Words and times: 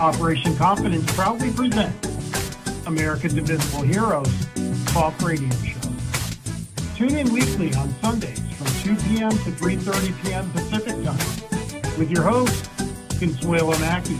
Operation 0.00 0.56
Confidence 0.56 1.12
proudly 1.14 1.52
presents 1.52 2.08
America's 2.86 3.36
Invisible 3.36 3.82
Heroes 3.82 4.32
Talk 4.86 5.20
Radio 5.20 5.50
Show. 5.62 5.78
Tune 6.96 7.16
in 7.16 7.30
weekly 7.30 7.74
on 7.74 7.94
Sundays 8.00 8.40
from 8.54 8.96
2 8.96 9.02
p.m. 9.08 9.30
to 9.30 9.50
3.30 9.50 10.22
p.m. 10.24 10.50
Pacific 10.52 10.94
Time 11.04 11.98
with 11.98 12.10
your 12.10 12.22
host, 12.22 12.70
Consuelo 13.18 13.78
Mackey. 13.78 14.18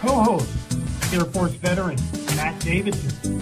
Co-host, 0.00 0.46
Air 1.14 1.24
Force 1.24 1.52
veteran 1.52 1.96
Matt 2.36 2.60
Davidson. 2.60 3.40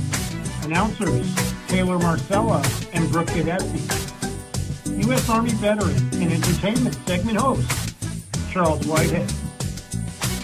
Announcers, 0.63 1.35
Taylor 1.67 1.99
Marcella 1.99 2.65
and 2.93 3.11
Brooke 3.11 3.27
Gadesi. 3.27 3.83
U.S. 5.05 5.29
Army 5.29 5.51
veteran 5.55 5.97
and 6.15 6.33
entertainment 6.33 6.95
segment 7.07 7.39
host, 7.39 7.93
Charles 8.53 8.87
Whitehead. 8.87 9.44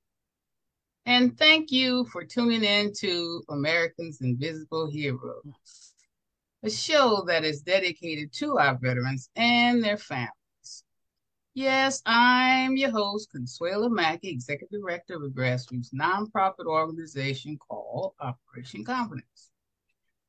And 1.06 1.38
thank 1.38 1.69
you 1.69 2.06
for 2.06 2.24
tuning 2.24 2.64
in 2.64 2.94
to 3.00 3.44
Americans 3.50 4.22
Invisible 4.22 4.90
Heroes, 4.90 5.94
a 6.64 6.69
show 6.69 7.25
that 7.28 7.44
is 7.44 7.62
dedicated 7.62 8.31
to 8.36 8.58
our 8.58 8.78
veterans 8.78 9.30
and 9.36 9.84
their 9.84 9.97
families. 9.97 10.31
Yes, 11.56 12.02
I'm 12.06 12.78
your 12.78 12.91
host, 12.91 13.31
Consuelo 13.31 13.90
Mackey, 13.90 14.30
Executive 14.30 14.80
Director 14.80 15.18
of 15.18 15.24
a 15.24 15.28
grassroots 15.28 15.94
nonprofit 15.94 16.68
organization 16.68 17.58
called 17.58 18.14
Operation 18.22 18.85
Confidence. 18.85 19.52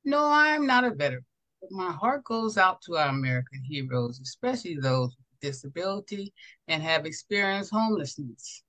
No, 0.05 0.25
I'm 0.25 0.67
not 0.67 0.83
a 0.83 0.91
veteran, 0.91 1.25
but 1.61 1.71
my 1.71 1.93
heart 1.93 2.25
goes 2.25 2.59
out 2.59 2.83
to 2.83 2.97
our 2.97 3.11
American 3.11 3.63
heroes, 3.63 4.19
especially 4.19 4.75
those 4.75 5.11
with 5.17 5.41
disability 5.41 6.35
and 6.67 6.83
have 6.83 7.07
experienced 7.07 7.71
homelessness. 7.71 8.64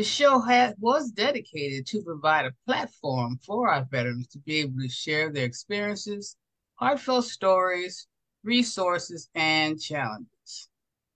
The 0.00 0.04
show 0.04 0.40
had, 0.40 0.76
was 0.80 1.10
dedicated 1.10 1.86
to 1.88 2.00
provide 2.00 2.46
a 2.46 2.54
platform 2.64 3.38
for 3.46 3.68
our 3.68 3.84
veterans 3.84 4.28
to 4.28 4.38
be 4.38 4.60
able 4.60 4.80
to 4.80 4.88
share 4.88 5.30
their 5.30 5.44
experiences, 5.44 6.36
heartfelt 6.76 7.26
stories, 7.26 8.06
resources, 8.42 9.28
and 9.34 9.78
challenges. 9.78 10.70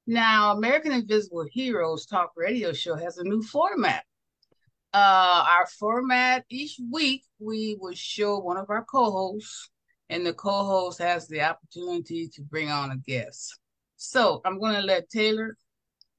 Now, 0.07 0.53
American 0.53 0.93
Invisible 0.93 1.47
Heroes 1.51 2.05
Talk 2.05 2.33
Radio 2.37 2.75
Show 2.75 2.95
has 2.95 3.17
a 3.17 3.25
new 3.25 3.43
format. 3.43 4.05
Uh, 4.93 5.47
our 5.49 5.67
format 5.67 6.45
each 6.51 6.79
week, 6.93 7.25
we 7.39 7.79
will 7.81 7.95
show 7.95 8.39
one 8.39 8.59
of 8.59 8.69
our 8.69 8.85
co 8.85 9.11
hosts, 9.11 9.71
and 10.11 10.27
the 10.27 10.35
co 10.35 10.63
host 10.63 10.99
has 10.99 11.27
the 11.27 11.41
opportunity 11.41 12.29
to 12.35 12.43
bring 12.43 12.69
on 12.69 12.91
a 12.91 12.99
guest. 12.99 13.59
So 13.97 14.43
I'm 14.45 14.61
going 14.61 14.75
to 14.75 14.83
let 14.83 15.09
Taylor 15.09 15.57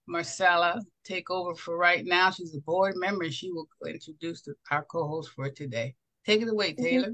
Marcella 0.07 0.81
take 1.05 1.29
over 1.29 1.55
for 1.55 1.77
right 1.77 2.03
now. 2.05 2.31
She's 2.31 2.55
a 2.55 2.61
board 2.61 2.95
member 2.97 3.23
and 3.23 3.33
she 3.33 3.51
will 3.51 3.67
introduce 3.85 4.41
the, 4.41 4.55
our 4.71 4.83
co-host 4.83 5.31
for 5.35 5.49
today. 5.49 5.95
Take 6.25 6.41
it 6.41 6.49
away, 6.49 6.73
Taylor. 6.73 7.11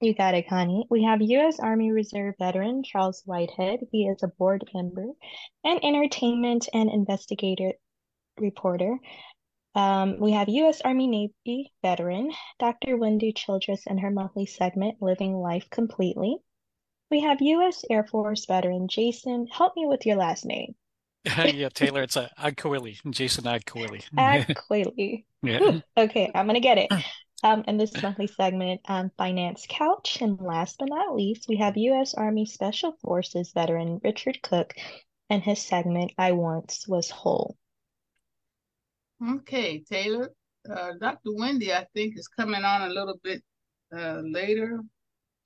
You 0.00 0.14
got 0.14 0.34
it, 0.34 0.48
Connie. 0.48 0.86
We 0.90 1.04
have 1.04 1.22
U.S. 1.22 1.60
Army 1.60 1.92
Reserve 1.92 2.34
veteran 2.38 2.82
Charles 2.82 3.22
Whitehead. 3.24 3.80
He 3.92 4.08
is 4.08 4.22
a 4.22 4.28
board 4.28 4.68
member 4.74 5.06
and 5.62 5.84
entertainment 5.84 6.68
and 6.74 6.90
investigator 6.90 7.74
reporter. 8.36 8.98
Um, 9.74 10.18
we 10.18 10.32
have 10.32 10.48
U.S. 10.48 10.80
Army 10.80 11.06
Navy 11.06 11.72
veteran 11.82 12.32
Dr. 12.58 12.96
Wendy 12.96 13.32
Childress 13.32 13.86
and 13.86 14.00
her 14.00 14.10
monthly 14.10 14.46
segment, 14.46 15.00
Living 15.00 15.34
Life 15.34 15.70
Completely. 15.70 16.36
We 17.10 17.20
have 17.20 17.40
U.S. 17.40 17.84
Air 17.88 18.04
Force 18.04 18.46
veteran 18.46 18.88
Jason. 18.88 19.46
Help 19.46 19.76
me 19.76 19.86
with 19.86 20.04
your 20.04 20.16
last 20.16 20.44
name. 20.44 20.74
yeah, 21.54 21.68
Taylor, 21.68 22.02
it's 22.02 22.16
a 22.16 22.30
Agcaoili, 22.38 22.98
Jason 23.10 23.44
Agcaoili. 23.44 24.02
Agcaoili. 24.18 25.24
yeah. 25.42 25.80
Okay, 25.96 26.30
I'm 26.34 26.46
gonna 26.46 26.60
get 26.60 26.78
it. 26.78 26.90
Um, 27.44 27.64
in 27.66 27.76
this 27.76 28.00
monthly 28.00 28.28
segment, 28.28 28.82
um, 28.84 29.10
Finance 29.18 29.66
Couch, 29.68 30.18
and 30.20 30.40
last 30.40 30.76
but 30.78 30.88
not 30.88 31.16
least, 31.16 31.48
we 31.48 31.56
have 31.56 31.76
U.S. 31.76 32.14
Army 32.14 32.46
Special 32.46 32.92
Forces 33.02 33.50
veteran 33.52 34.00
Richard 34.04 34.40
Cook, 34.42 34.74
and 35.28 35.42
his 35.42 35.60
segment 35.60 36.12
"I 36.16 36.30
Once 36.30 36.86
Was 36.86 37.10
Whole." 37.10 37.56
Okay, 39.20 39.80
Taylor. 39.80 40.30
Uh, 40.70 40.92
Dr. 41.00 41.34
Wendy, 41.34 41.72
I 41.72 41.84
think, 41.94 42.16
is 42.16 42.28
coming 42.28 42.62
on 42.62 42.82
a 42.82 42.94
little 42.94 43.18
bit 43.24 43.42
uh, 43.92 44.20
later, 44.24 44.80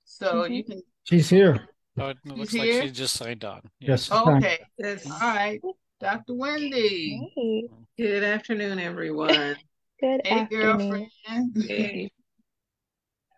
so 0.05 0.43
Mhm. 0.43 0.55
you 0.55 0.63
can. 0.65 0.83
She's 1.05 1.29
here. 1.29 1.67
Oh, 1.99 2.09
it 2.09 2.17
looks 2.25 2.39
He's 2.39 2.59
like 2.59 2.69
here? 2.69 2.81
she 2.83 2.91
just 2.91 3.15
signed 3.15 3.43
on. 3.43 3.61
Yes. 3.79 4.11
Okay. 4.11 4.59
All 5.05 5.19
right, 5.19 5.59
Dr. 5.99 6.35
Wendy. 6.35 7.27
Hey, 7.35 7.69
Good 7.97 8.23
afternoon, 8.23 8.79
everyone. 8.79 9.55
good 9.99 10.21
Hey, 10.23 10.41
afternoon. 10.41 11.09
girlfriend. 11.25 11.67
Hey, 11.67 12.09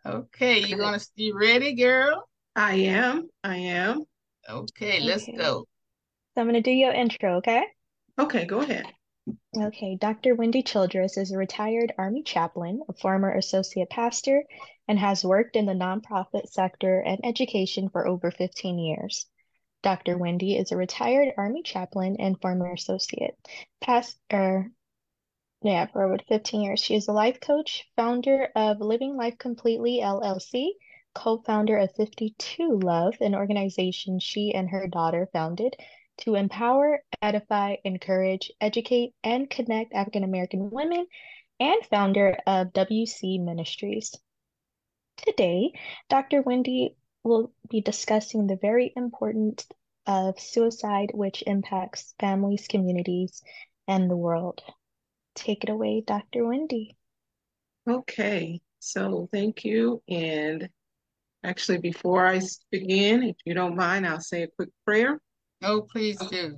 Okay, 0.06 0.60
you 0.60 0.78
gonna 0.78 1.00
you 1.16 1.38
ready, 1.38 1.74
girl? 1.74 2.28
I 2.56 2.76
am. 2.76 3.30
I 3.44 3.58
am. 3.58 4.04
Okay, 4.50 5.00
let's 5.02 5.24
Okay. 5.24 5.38
go. 5.38 5.66
So 6.36 6.42
I'm 6.42 6.48
gonna 6.48 6.62
do 6.62 6.72
your 6.72 6.92
intro, 6.94 7.38
okay? 7.38 7.64
Okay, 8.18 8.46
go 8.46 8.62
ahead. 8.62 8.86
Okay, 9.56 9.96
Dr. 9.96 10.36
Wendy 10.36 10.64
Childress 10.64 11.18
is 11.18 11.32
a 11.32 11.38
retired 11.38 11.94
Army 11.98 12.24
chaplain, 12.24 12.82
a 12.88 12.94
former 12.94 13.34
associate 13.34 13.90
pastor, 13.90 14.44
and 14.90 14.98
has 14.98 15.24
worked 15.24 15.56
in 15.56 15.68
the 15.68 15.74
nonprofit 15.74 16.48
sector 16.48 17.00
and 17.00 17.20
education 17.24 17.90
for 17.90 18.08
over 18.08 18.32
15 18.32 18.80
years. 18.80 19.28
Dr. 19.84 20.18
Wendy 20.18 20.58
is 20.58 20.72
a 20.72 20.78
retired 20.78 21.32
Army 21.38 21.62
chaplain 21.62 22.16
and 22.18 22.42
former 22.42 22.74
associate 22.74 23.38
pastor. 23.80 24.18
Er, 24.34 24.72
yeah, 25.62 25.86
for 25.86 26.04
over 26.04 26.18
15 26.28 26.62
years. 26.62 26.80
She 26.84 26.96
is 26.96 27.08
a 27.08 27.14
life 27.14 27.40
coach, 27.40 27.86
founder 27.96 28.50
of 28.56 28.80
Living 28.82 29.16
Life 29.16 29.38
Completely 29.38 30.00
LLC, 30.02 30.70
co-founder 31.14 31.78
of 31.78 31.94
52 31.96 32.80
Love, 32.80 33.14
an 33.22 33.36
organization 33.36 34.20
she 34.20 34.56
and 34.56 34.72
her 34.72 34.88
daughter 34.88 35.30
founded 35.32 35.76
to 36.18 36.34
empower, 36.34 37.04
edify, 37.22 37.76
encourage, 37.84 38.52
educate, 38.60 39.14
and 39.24 39.52
connect 39.52 39.94
African 39.94 40.24
American 40.24 40.72
women, 40.72 41.06
and 41.60 41.86
founder 41.86 42.40
of 42.48 42.74
WC 42.74 43.40
Ministries. 43.40 44.16
Today, 45.26 45.74
Dr. 46.10 46.42
Wendy 46.42 46.96
will 47.24 47.52
be 47.70 47.82
discussing 47.82 48.48
the 48.48 48.58
very 48.62 48.94
important 48.96 49.66
of 50.08 50.40
suicide, 50.40 51.12
which 51.14 51.44
impacts 51.46 52.14
families, 52.20 52.68
communities, 52.68 53.42
and 53.88 54.10
the 54.10 54.16
world. 54.16 54.62
Take 55.36 55.64
it 55.64 55.70
away, 55.70 56.02
Dr. 56.06 56.48
Wendy. 56.48 56.96
Okay, 57.88 58.62
so 58.80 59.30
thank 59.32 59.64
you. 59.66 60.02
And 60.08 60.70
actually, 61.44 61.80
before 61.80 62.26
I 62.26 62.42
begin, 62.72 63.24
if 63.24 63.36
you 63.46 63.54
don't 63.54 63.76
mind, 63.76 64.08
I'll 64.08 64.22
say 64.22 64.44
a 64.44 64.48
quick 64.48 64.70
prayer. 64.86 65.20
Oh, 65.62 65.82
please 65.92 66.18
do. 66.18 66.58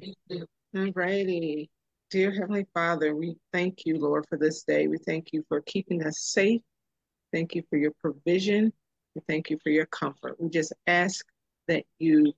Alrighty. 0.75 1.69
Dear 2.09 2.31
Heavenly 2.31 2.67
Father, 2.73 3.15
we 3.15 3.35
thank 3.53 3.85
you, 3.85 3.97
Lord, 3.97 4.25
for 4.29 4.37
this 4.37 4.63
day. 4.63 4.87
We 4.87 4.97
thank 4.97 5.33
you 5.33 5.43
for 5.47 5.61
keeping 5.61 6.05
us 6.05 6.19
safe. 6.19 6.61
Thank 7.31 7.55
you 7.55 7.63
for 7.69 7.77
your 7.77 7.91
provision. 8.01 8.73
We 9.15 9.21
thank 9.27 9.49
you 9.49 9.57
for 9.63 9.69
your 9.69 9.85
comfort. 9.85 10.39
We 10.39 10.49
just 10.49 10.73
ask 10.87 11.25
that 11.67 11.85
you 11.99 12.33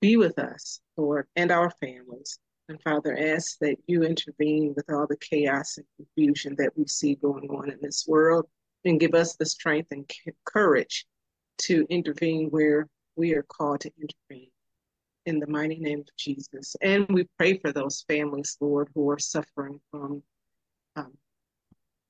be 0.00 0.16
with 0.16 0.38
us, 0.38 0.80
Lord, 0.96 1.26
and 1.36 1.50
our 1.50 1.70
families. 1.70 2.38
And 2.68 2.80
Father, 2.82 3.16
ask 3.16 3.58
that 3.60 3.76
you 3.86 4.02
intervene 4.02 4.74
with 4.76 4.90
all 4.90 5.06
the 5.06 5.16
chaos 5.16 5.78
and 5.78 5.86
confusion 5.96 6.54
that 6.58 6.76
we 6.76 6.86
see 6.86 7.14
going 7.14 7.48
on 7.50 7.70
in 7.70 7.78
this 7.80 8.04
world 8.06 8.46
and 8.84 9.00
give 9.00 9.14
us 9.14 9.36
the 9.36 9.46
strength 9.46 9.88
and 9.90 10.10
courage 10.44 11.06
to 11.58 11.86
intervene 11.88 12.48
where 12.50 12.86
we 13.16 13.34
are 13.34 13.42
called 13.42 13.80
to 13.80 13.90
intervene. 14.00 14.50
In 15.26 15.40
the 15.40 15.46
mighty 15.46 15.78
name 15.78 16.00
of 16.00 16.08
Jesus. 16.16 16.74
And 16.80 17.06
we 17.10 17.26
pray 17.38 17.58
for 17.58 17.72
those 17.72 18.04
families, 18.08 18.56
Lord, 18.60 18.88
who 18.94 19.10
are 19.10 19.18
suffering 19.18 19.80
from 19.90 20.22
um, 20.96 21.12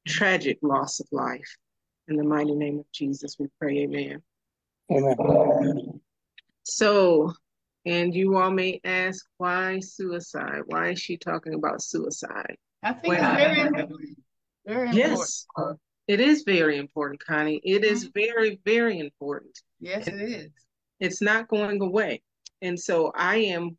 tragic 0.06 0.59
loss 0.62 1.00
of 1.00 1.09
life. 1.11 1.56
In 2.08 2.16
the 2.16 2.25
mighty 2.25 2.55
name 2.55 2.78
of 2.78 2.90
Jesus, 2.93 3.37
we 3.38 3.49
pray, 3.60 3.78
amen. 3.78 4.22
Amen. 4.90 6.00
So, 6.62 7.32
and 7.84 8.14
you 8.14 8.37
all 8.37 8.50
may 8.50 8.81
ask, 8.84 9.26
why 9.37 9.81
suicide? 9.81 10.62
Why 10.66 10.90
is 10.90 11.00
she 11.00 11.16
talking 11.16 11.55
about 11.55 11.82
suicide? 11.82 12.56
I 12.82 12.93
think 12.94 13.14
it's 13.14 13.22
very 13.22 13.60
important. 13.60 14.19
Very 14.66 14.88
important. 14.88 14.96
Yes, 14.96 15.46
it 16.06 16.20
is 16.20 16.43
very 16.44 16.78
important, 16.78 17.25
Connie. 17.25 17.60
It 17.62 17.84
is 17.84 18.05
very, 18.14 18.60
very 18.64 18.99
important. 18.99 19.58
Yes, 19.78 20.06
it 20.06 20.20
is. 20.20 20.50
It's 21.00 21.20
not 21.20 21.49
going 21.49 21.81
away. 21.81 22.22
And 22.62 22.78
so 22.78 23.12
I 23.14 23.37
am 23.37 23.76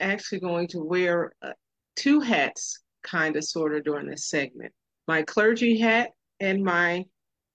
actually 0.00 0.40
going 0.40 0.68
to 0.68 0.80
wear 0.80 1.32
uh, 1.42 1.52
two 1.96 2.20
hats, 2.20 2.80
kind 3.02 3.36
of, 3.36 3.44
sort 3.44 3.74
of, 3.74 3.84
during 3.84 4.08
this 4.08 4.28
segment 4.28 4.72
my 5.06 5.22
clergy 5.22 5.78
hat 5.78 6.10
and 6.40 6.62
my 6.62 7.04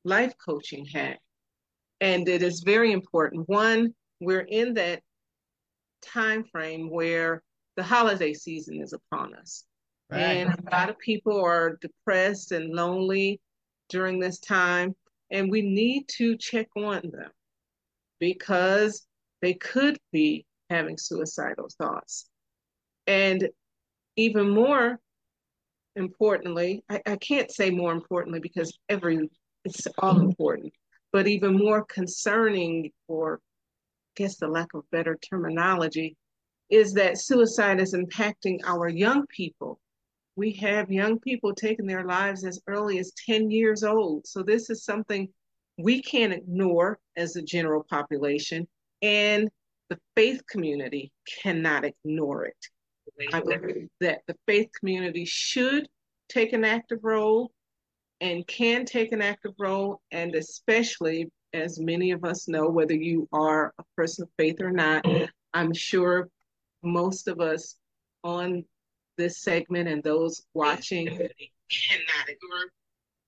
life 0.09 0.33
coaching 0.43 0.85
hat. 0.85 1.19
And 2.01 2.27
it 2.27 2.43
is 2.43 2.61
very 2.61 2.91
important. 2.91 3.47
One, 3.47 3.93
we're 4.19 4.47
in 4.49 4.73
that 4.73 5.01
time 6.01 6.43
frame 6.51 6.89
where 6.89 7.43
the 7.77 7.83
holiday 7.83 8.33
season 8.33 8.81
is 8.81 8.93
upon 8.93 9.35
us. 9.35 9.65
Right. 10.09 10.19
And 10.19 10.49
a 10.49 10.75
lot 10.75 10.89
of 10.89 10.97
people 10.99 11.39
are 11.39 11.77
depressed 11.81 12.51
and 12.51 12.73
lonely 12.73 13.39
during 13.89 14.19
this 14.19 14.39
time. 14.39 14.95
And 15.31 15.51
we 15.51 15.61
need 15.61 16.07
to 16.17 16.35
check 16.37 16.67
on 16.75 17.01
them 17.03 17.29
because 18.19 19.05
they 19.41 19.53
could 19.53 19.97
be 20.11 20.45
having 20.69 20.97
suicidal 20.97 21.69
thoughts. 21.77 22.27
And 23.07 23.49
even 24.15 24.49
more 24.49 24.99
importantly, 25.95 26.83
I, 26.89 27.01
I 27.05 27.15
can't 27.17 27.51
say 27.51 27.69
more 27.69 27.91
importantly 27.91 28.39
because 28.39 28.77
every 28.89 29.29
it's 29.75 29.87
all 29.99 30.19
important, 30.19 30.73
but 31.11 31.27
even 31.27 31.57
more 31.57 31.85
concerning, 31.85 32.91
or 33.07 33.35
I 33.35 34.23
guess 34.23 34.37
the 34.37 34.47
lack 34.47 34.73
of 34.73 34.89
better 34.91 35.17
terminology, 35.29 36.15
is 36.69 36.93
that 36.93 37.17
suicide 37.17 37.79
is 37.79 37.93
impacting 37.93 38.59
our 38.65 38.87
young 38.87 39.25
people. 39.27 39.79
We 40.35 40.51
have 40.53 40.91
young 40.91 41.19
people 41.19 41.53
taking 41.53 41.87
their 41.87 42.05
lives 42.05 42.45
as 42.45 42.61
early 42.67 42.99
as 42.99 43.11
10 43.25 43.49
years 43.51 43.83
old. 43.83 44.27
So 44.27 44.43
this 44.43 44.69
is 44.69 44.83
something 44.83 45.27
we 45.77 46.01
can't 46.01 46.33
ignore 46.33 46.99
as 47.15 47.35
a 47.35 47.41
general 47.41 47.85
population, 47.89 48.67
and 49.01 49.49
the 49.89 49.99
faith 50.15 50.41
community 50.47 51.11
cannot 51.41 51.85
ignore 51.85 52.45
it. 52.45 52.67
I 53.33 53.41
believe 53.41 53.89
that 54.01 54.21
the 54.27 54.35
faith 54.45 54.69
community 54.77 55.25
should 55.25 55.87
take 56.29 56.53
an 56.53 56.63
active 56.63 56.99
role 57.03 57.51
and 58.21 58.45
can 58.47 58.85
take 58.85 59.11
an 59.11 59.21
active 59.21 59.53
role, 59.59 60.01
and 60.11 60.35
especially 60.35 61.31
as 61.53 61.79
many 61.79 62.11
of 62.11 62.23
us 62.23 62.47
know, 62.47 62.69
whether 62.69 62.93
you 62.93 63.27
are 63.31 63.73
a 63.79 63.83
person 63.95 64.23
of 64.23 64.29
faith 64.37 64.61
or 64.61 64.71
not, 64.71 65.05
I'm 65.53 65.73
sure 65.73 66.29
most 66.83 67.27
of 67.27 67.39
us 67.39 67.75
on 68.23 68.63
this 69.17 69.41
segment 69.41 69.87
and 69.87 70.03
those 70.03 70.43
watching 70.53 71.07
cannot 71.07 72.27
ignore 72.27 72.71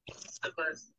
most 0.09 0.45
of 0.45 0.51
us. 0.59 0.91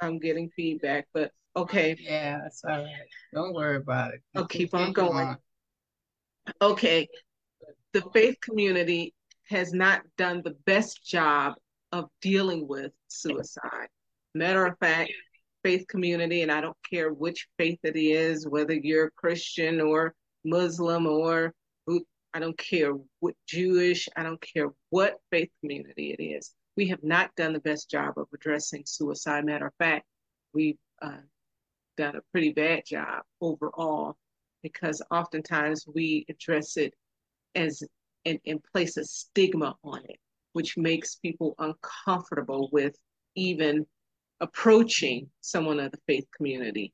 I'm 0.00 0.18
getting 0.18 0.48
feedback, 0.50 1.08
but 1.12 1.32
okay, 1.56 1.96
Yeah, 1.98 2.38
that's 2.42 2.64
all 2.64 2.78
right. 2.78 2.88
Don't 3.34 3.54
worry 3.54 3.76
about 3.76 4.14
it. 4.14 4.22
I'll 4.34 4.42
You 4.42 4.48
keep 4.48 4.74
on 4.74 4.94
continue 4.94 5.12
going. 5.12 5.36
Okay, 6.62 7.08
the 7.92 8.02
faith 8.14 8.36
community 8.40 9.14
has 9.48 9.72
not 9.72 10.02
done 10.16 10.42
the 10.44 10.56
best 10.66 11.04
job 11.04 11.54
of 11.92 12.08
dealing 12.20 12.68
with 12.68 12.92
suicide. 13.08 13.88
Matter 14.34 14.66
of 14.66 14.78
fact, 14.78 15.12
faith 15.62 15.86
community, 15.88 16.42
and 16.42 16.52
I 16.52 16.60
don't 16.60 16.76
care 16.88 17.12
which 17.12 17.48
faith 17.58 17.78
it 17.82 17.96
is, 17.96 18.46
whether 18.46 18.74
you're 18.74 19.10
Christian 19.16 19.80
or 19.80 20.14
Muslim 20.44 21.06
or 21.06 21.52
I 22.34 22.40
don't 22.40 22.58
care 22.58 22.92
what 23.20 23.34
Jewish, 23.46 24.08
I 24.16 24.22
don't 24.22 24.40
care 24.40 24.68
what 24.90 25.16
faith 25.30 25.50
community 25.60 26.14
it 26.16 26.22
is. 26.22 26.54
We 26.76 26.88
have 26.88 27.02
not 27.02 27.34
done 27.36 27.52
the 27.52 27.60
best 27.60 27.90
job 27.90 28.14
of 28.16 28.28
addressing 28.32 28.84
suicide. 28.86 29.44
Matter 29.44 29.66
of 29.66 29.74
fact, 29.78 30.04
we've 30.52 30.78
uh, 31.00 31.22
done 31.96 32.16
a 32.16 32.20
pretty 32.30 32.52
bad 32.52 32.84
job 32.86 33.22
overall 33.40 34.16
because 34.62 35.02
oftentimes 35.10 35.84
we 35.92 36.26
address 36.28 36.76
it 36.76 36.94
as 37.54 37.82
and, 38.24 38.38
and 38.46 38.62
place 38.72 38.96
a 38.96 39.04
stigma 39.04 39.74
on 39.82 40.04
it, 40.04 40.18
which 40.58 40.76
makes 40.76 41.14
people 41.14 41.54
uncomfortable 41.60 42.68
with 42.72 42.96
even 43.36 43.86
approaching 44.40 45.30
someone 45.40 45.78
of 45.78 45.92
the 45.92 46.00
faith 46.08 46.26
community 46.36 46.92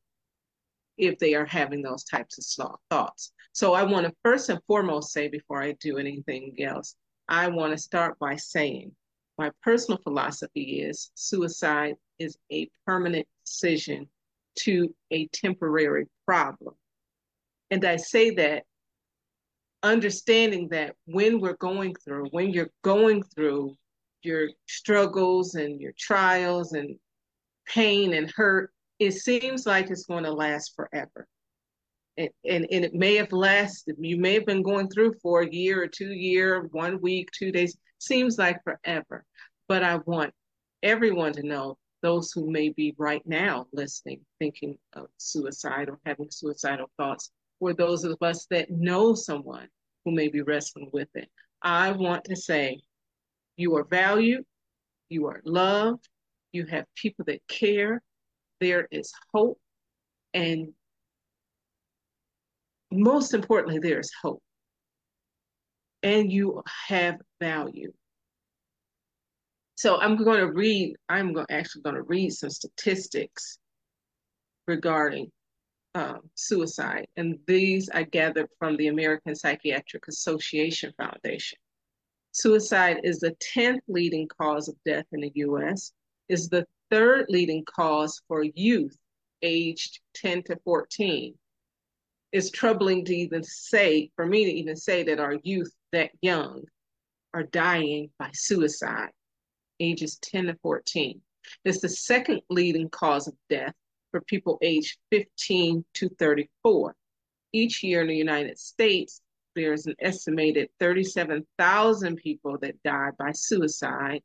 if 0.99 1.19
they 1.19 1.33
are 1.33 1.47
having 1.47 1.81
those 1.81 2.05
types 2.05 2.37
of 2.59 2.77
thoughts. 2.91 3.33
So 3.55 3.73
I 3.73 3.83
want 3.83 4.05
to 4.05 4.13
first 4.23 4.51
and 4.51 4.61
foremost 4.67 5.15
say 5.15 5.29
before 5.29 5.63
I 5.63 5.73
do 5.81 5.97
anything 5.97 6.55
else, 6.63 6.95
I 7.27 7.49
want 7.49 7.73
to 7.73 7.79
start 7.79 8.19
by 8.19 8.37
saying 8.37 8.93
my 9.39 9.51
personal 9.63 9.99
philosophy 10.03 10.83
is 10.83 11.11
suicide 11.15 11.95
is 12.19 12.37
a 12.53 12.69
permanent 12.87 13.27
decision 13.47 14.11
to 14.57 14.95
a 15.11 15.27
temporary 15.29 16.05
problem. 16.27 16.75
And 17.71 17.83
I 17.87 17.97
say 17.97 18.29
that 18.33 18.65
understanding 19.85 20.69
that 20.71 20.97
when 21.05 21.41
we're 21.41 21.57
going 21.59 21.95
through, 22.05 22.27
when 22.31 22.51
you're 22.51 22.71
going 22.83 23.23
through 23.23 23.77
your 24.23 24.49
struggles 24.67 25.55
and 25.55 25.81
your 25.81 25.93
trials 25.99 26.73
and 26.73 26.97
pain 27.67 28.15
and 28.15 28.33
hurt, 28.35 28.73
it 28.99 29.13
seems 29.13 29.67
like 29.67 29.91
it's 29.91 30.07
going 30.07 30.25
to 30.25 30.33
last 30.33 30.73
forever. 30.75 31.29
And, 32.17 32.31
and, 32.49 32.67
and 32.71 32.85
it 32.85 32.95
may 32.95 33.17
have 33.17 33.33
lasted, 33.33 33.97
you 33.99 34.17
may 34.17 34.35
have 34.35 34.47
been 34.47 34.63
going 34.63 34.89
through 34.89 35.15
for 35.23 35.43
a 35.43 35.51
year 35.51 35.83
or 35.83 35.89
two 35.89 36.13
year, 36.13 36.69
one 36.73 37.01
week, 37.01 37.29
two 37.33 37.53
days, 37.53 37.77
seems 37.99 38.39
like 38.39 38.63
forever. 38.65 39.25
But 39.69 39.83
I 39.83 39.97
want 40.07 40.33
everyone 40.83 41.33
to 41.35 41.47
know, 41.47 41.77
those 42.03 42.31
who 42.33 42.51
may 42.51 42.69
be 42.69 42.95
right 42.99 43.23
now 43.27 43.67
listening, 43.73 44.21
thinking 44.39 44.77
of 44.93 45.07
suicide 45.17 45.89
or 45.89 45.99
having 46.05 46.31
suicidal 46.31 46.91
thoughts, 46.99 47.31
or 47.61 47.73
those 47.73 48.05
of 48.05 48.17
us 48.21 48.47
that 48.51 48.71
know 48.71 49.15
someone 49.15 49.69
who 50.05 50.13
may 50.13 50.29
be 50.29 50.43
wrestling 50.43 50.91
with 50.93 51.09
it. 51.15 51.29
I 51.63 51.93
want 51.93 52.25
to 52.25 52.37
say, 52.37 52.81
you 53.57 53.77
are 53.77 53.85
valued, 53.85 54.45
you 55.09 55.27
are 55.27 55.41
loved, 55.45 56.09
you 56.53 56.67
have 56.67 56.85
people 56.95 57.25
that 57.27 57.41
care, 57.49 58.03
there 58.61 58.87
is 58.91 59.13
hope, 59.33 59.59
and 60.33 60.69
most 62.91 63.35
importantly, 63.35 63.79
there 63.79 63.99
is 63.99 64.13
hope. 64.23 64.43
And 66.03 66.31
you 66.31 66.63
have 66.89 67.17
value. 67.41 67.93
So 69.77 70.01
I'm 70.01 70.17
going 70.17 70.39
to 70.39 70.53
read, 70.53 70.95
I'm 71.09 71.37
actually 71.51 71.83
going 71.83 71.97
to 71.97 72.03
read 72.03 72.33
some 72.33 72.51
statistics 72.51 73.59
regarding 74.67 75.31
um, 75.95 76.21
suicide. 76.35 77.07
And 77.17 77.39
these 77.47 77.89
I 77.91 78.03
gathered 78.03 78.49
from 78.59 78.77
the 78.77 78.89
American 78.89 79.35
Psychiatric 79.35 80.09
Association 80.09 80.93
Foundation. 80.97 81.59
Suicide 82.33 82.99
is 83.05 83.21
the 83.21 83.37
10th 83.55 83.81
leading 83.87 84.27
cause 84.27 84.69
of 84.69 84.75
death 84.85 85.07
in 85.13 85.21
the 85.21 85.33
US, 85.37 85.93
is 86.29 86.49
the 86.49 86.67
third 86.91 87.27
leading 87.29 87.65
cause 87.65 88.21
for 88.27 88.43
youth 88.43 88.97
aged 89.43 90.01
10 90.15 90.43
to 90.45 90.57
14. 90.65 91.35
it's 92.33 92.51
troubling 92.51 93.05
to 93.05 93.15
even 93.15 93.45
say, 93.45 94.11
for 94.17 94.27
me 94.27 94.45
to 94.45 94.51
even 94.51 94.75
say 94.75 95.05
that 95.05 95.21
our 95.21 95.35
youth 95.45 95.73
that 95.93 96.11
young 96.23 96.65
are 97.33 97.45
dying 97.45 98.11
by 98.19 98.31
suicide, 98.33 99.11
ages 99.79 100.19
10 100.23 100.47
to 100.47 100.57
14. 100.63 101.21
It's 101.65 101.81
the 101.81 101.89
second 101.89 102.41
leading 102.51 102.89
cause 102.89 103.29
of 103.29 103.35
death 103.49 103.75
for 104.15 104.21
people 104.21 104.59
aged 104.63 104.97
15 105.11 105.85
to 105.95 106.09
34. 106.21 106.95
Each 107.53 107.83
year 107.83 108.03
in 108.03 108.07
the 108.07 108.15
United 108.15 108.61
States, 108.61 109.21
there's 109.57 109.87
an 109.87 109.97
estimated 109.99 110.69
37,000 110.79 112.15
people 112.15 112.57
that 112.63 112.81
die 112.85 113.11
by 113.19 113.33
suicide 113.33 114.23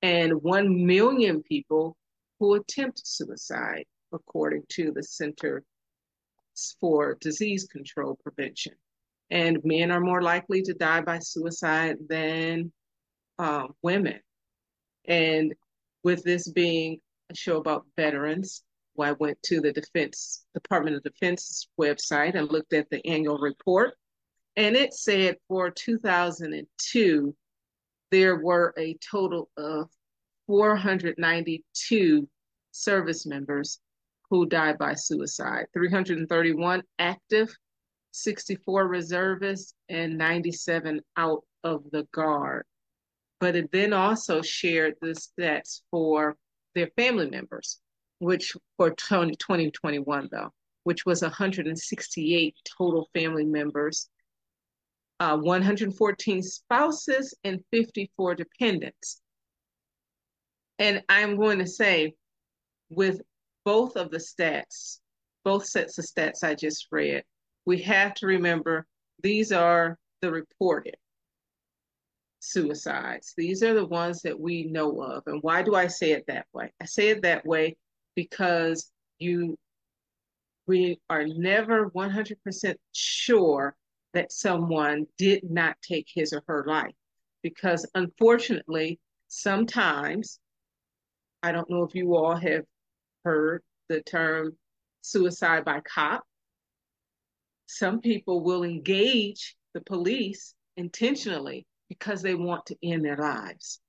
and 0.00 0.42
1 0.42 0.86
million 0.86 1.42
people 1.42 1.98
who 2.40 2.54
attempt 2.54 3.06
suicide, 3.06 3.84
according 4.10 4.62
to 4.70 4.90
the 4.90 5.02
Center 5.02 5.62
for 6.80 7.18
Disease 7.20 7.66
Control 7.66 8.18
Prevention. 8.22 8.72
And 9.30 9.60
men 9.64 9.90
are 9.90 10.00
more 10.00 10.22
likely 10.22 10.62
to 10.62 10.72
die 10.72 11.02
by 11.02 11.18
suicide 11.18 11.96
than 12.08 12.72
uh, 13.38 13.66
women. 13.82 14.18
And 15.06 15.54
with 16.02 16.24
this 16.24 16.50
being 16.50 17.00
a 17.30 17.34
show 17.34 17.58
about 17.58 17.84
veterans, 17.96 18.62
I 19.00 19.12
went 19.12 19.42
to 19.44 19.60
the 19.60 19.72
Defense 19.72 20.44
Department 20.54 20.96
of 20.96 21.02
Defense 21.02 21.68
website 21.80 22.34
and 22.34 22.50
looked 22.50 22.72
at 22.72 22.88
the 22.90 23.04
annual 23.06 23.38
report. 23.38 23.94
And 24.56 24.74
it 24.76 24.94
said 24.94 25.36
for 25.48 25.70
2002, 25.70 27.36
there 28.10 28.36
were 28.36 28.72
a 28.78 28.96
total 29.10 29.50
of 29.56 29.90
492 30.46 32.28
service 32.70 33.26
members 33.26 33.80
who 34.30 34.46
died 34.46 34.78
by 34.78 34.94
suicide 34.94 35.66
331 35.72 36.82
active, 36.98 37.54
64 38.12 38.86
reservists, 38.86 39.74
and 39.88 40.16
97 40.16 41.00
out 41.16 41.44
of 41.64 41.84
the 41.90 42.06
guard. 42.12 42.64
But 43.40 43.56
it 43.56 43.70
then 43.72 43.92
also 43.92 44.42
shared 44.42 44.94
the 45.00 45.08
stats 45.08 45.82
for 45.90 46.36
their 46.74 46.88
family 46.96 47.28
members, 47.28 47.80
which 48.18 48.56
for 48.76 48.90
2021, 48.90 50.28
though, 50.30 50.52
which 50.84 51.04
was 51.04 51.22
168 51.22 52.54
total 52.78 53.08
family 53.14 53.44
members, 53.44 54.08
uh, 55.20 55.36
114 55.36 56.42
spouses, 56.42 57.34
and 57.44 57.64
54 57.72 58.34
dependents. 58.34 59.20
And 60.78 61.02
I'm 61.08 61.36
going 61.36 61.58
to 61.58 61.66
say, 61.66 62.14
with 62.90 63.20
both 63.64 63.96
of 63.96 64.10
the 64.10 64.18
stats, 64.18 65.00
both 65.44 65.66
sets 65.66 65.98
of 65.98 66.04
stats 66.04 66.44
I 66.44 66.54
just 66.54 66.88
read, 66.90 67.24
we 67.64 67.82
have 67.82 68.14
to 68.14 68.26
remember 68.26 68.86
these 69.22 69.52
are 69.52 69.98
the 70.20 70.30
reported 70.30 70.96
suicides. 72.40 73.34
These 73.36 73.62
are 73.62 73.74
the 73.74 73.86
ones 73.86 74.22
that 74.22 74.38
we 74.38 74.64
know 74.64 75.02
of. 75.02 75.24
And 75.26 75.42
why 75.42 75.62
do 75.62 75.74
I 75.74 75.88
say 75.88 76.12
it 76.12 76.26
that 76.28 76.46
way? 76.52 76.72
I 76.80 76.84
say 76.84 77.08
it 77.08 77.22
that 77.22 77.44
way 77.44 77.76
because 78.16 78.90
you 79.20 79.56
we 80.66 80.98
are 81.08 81.24
never 81.24 81.90
100% 81.90 82.74
sure 82.92 83.76
that 84.14 84.32
someone 84.32 85.06
did 85.16 85.48
not 85.48 85.76
take 85.80 86.08
his 86.12 86.32
or 86.32 86.42
her 86.48 86.64
life 86.66 86.94
because 87.42 87.86
unfortunately 87.94 88.98
sometimes 89.28 90.40
I 91.42 91.52
don't 91.52 91.70
know 91.70 91.84
if 91.84 91.94
you 91.94 92.16
all 92.16 92.34
have 92.34 92.64
heard 93.24 93.62
the 93.88 94.02
term 94.02 94.56
suicide 95.02 95.64
by 95.64 95.80
cop. 95.80 96.24
Some 97.66 98.00
people 98.00 98.42
will 98.42 98.64
engage 98.64 99.54
the 99.74 99.80
police 99.82 100.54
intentionally 100.76 101.66
because 101.88 102.22
they 102.22 102.34
want 102.34 102.66
to 102.66 102.76
end 102.82 103.04
their 103.04 103.16
lives. 103.16 103.80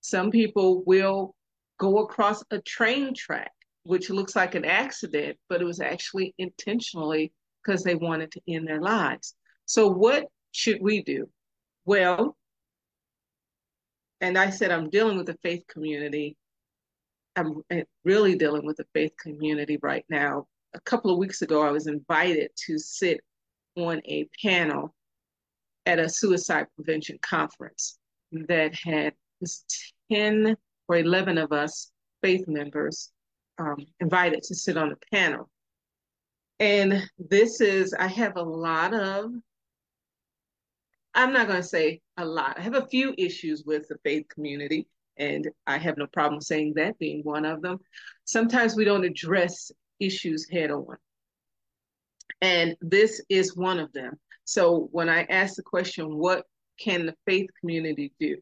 Some 0.00 0.30
people 0.30 0.82
will 0.84 1.34
go 1.78 1.98
across 1.98 2.42
a 2.50 2.60
train 2.60 3.12
track, 3.14 3.52
which 3.86 4.10
looks 4.10 4.36
like 4.36 4.54
an 4.54 4.64
accident, 4.64 5.38
but 5.48 5.60
it 5.60 5.64
was 5.64 5.80
actually 5.80 6.34
intentionally 6.38 7.32
because 7.64 7.82
they 7.82 7.94
wanted 7.94 8.30
to 8.32 8.40
end 8.48 8.66
their 8.66 8.80
lives. 8.80 9.34
So, 9.64 9.88
what 9.88 10.26
should 10.52 10.80
we 10.80 11.02
do? 11.02 11.28
Well, 11.84 12.36
and 14.20 14.36
I 14.38 14.50
said 14.50 14.70
I'm 14.70 14.90
dealing 14.90 15.16
with 15.16 15.26
the 15.26 15.38
faith 15.42 15.64
community 15.68 16.36
I'm 17.36 17.62
eh, 17.70 17.82
really 18.04 18.34
dealing 18.34 18.64
with 18.64 18.78
the 18.78 18.86
faith 18.94 19.12
community 19.20 19.78
right 19.82 20.04
now. 20.08 20.46
A 20.74 20.80
couple 20.80 21.10
of 21.10 21.18
weeks 21.18 21.42
ago, 21.42 21.62
I 21.62 21.70
was 21.70 21.86
invited 21.86 22.50
to 22.66 22.78
sit 22.78 23.20
on 23.76 24.00
a 24.06 24.26
panel 24.42 24.94
at 25.84 25.98
a 25.98 26.08
suicide 26.08 26.66
prevention 26.74 27.18
conference 27.22 27.98
that 28.32 28.74
had 28.74 29.12
10 30.10 30.56
or 30.88 30.96
11 30.96 31.38
of 31.38 31.52
us 31.52 31.92
faith 32.22 32.48
members 32.48 33.12
um, 33.58 33.76
invited 34.00 34.42
to 34.44 34.54
sit 34.54 34.76
on 34.76 34.90
the 34.90 34.96
panel. 35.12 35.48
And 36.58 37.02
this 37.18 37.60
is, 37.60 37.94
I 37.94 38.06
have 38.06 38.36
a 38.36 38.42
lot 38.42 38.94
of, 38.94 39.30
I'm 41.14 41.32
not 41.32 41.48
going 41.48 41.60
to 41.60 41.66
say 41.68 42.00
a 42.16 42.24
lot, 42.24 42.58
I 42.58 42.62
have 42.62 42.74
a 42.74 42.86
few 42.86 43.14
issues 43.18 43.64
with 43.64 43.88
the 43.88 43.96
faith 44.04 44.26
community 44.28 44.86
and 45.18 45.48
I 45.66 45.78
have 45.78 45.96
no 45.96 46.06
problem 46.06 46.40
saying 46.40 46.74
that 46.74 46.98
being 46.98 47.22
one 47.22 47.44
of 47.44 47.62
them. 47.62 47.78
Sometimes 48.24 48.76
we 48.76 48.84
don't 48.84 49.04
address 49.04 49.70
issues 49.98 50.48
head 50.50 50.70
on. 50.70 50.96
And 52.42 52.76
this 52.80 53.22
is 53.28 53.56
one 53.56 53.78
of 53.78 53.92
them. 53.92 54.18
So 54.44 54.88
when 54.92 55.08
I 55.08 55.22
ask 55.24 55.56
the 55.56 55.62
question, 55.62 56.16
what 56.16 56.44
can 56.78 57.06
the 57.06 57.14
faith 57.26 57.48
community 57.60 58.12
do? 58.20 58.36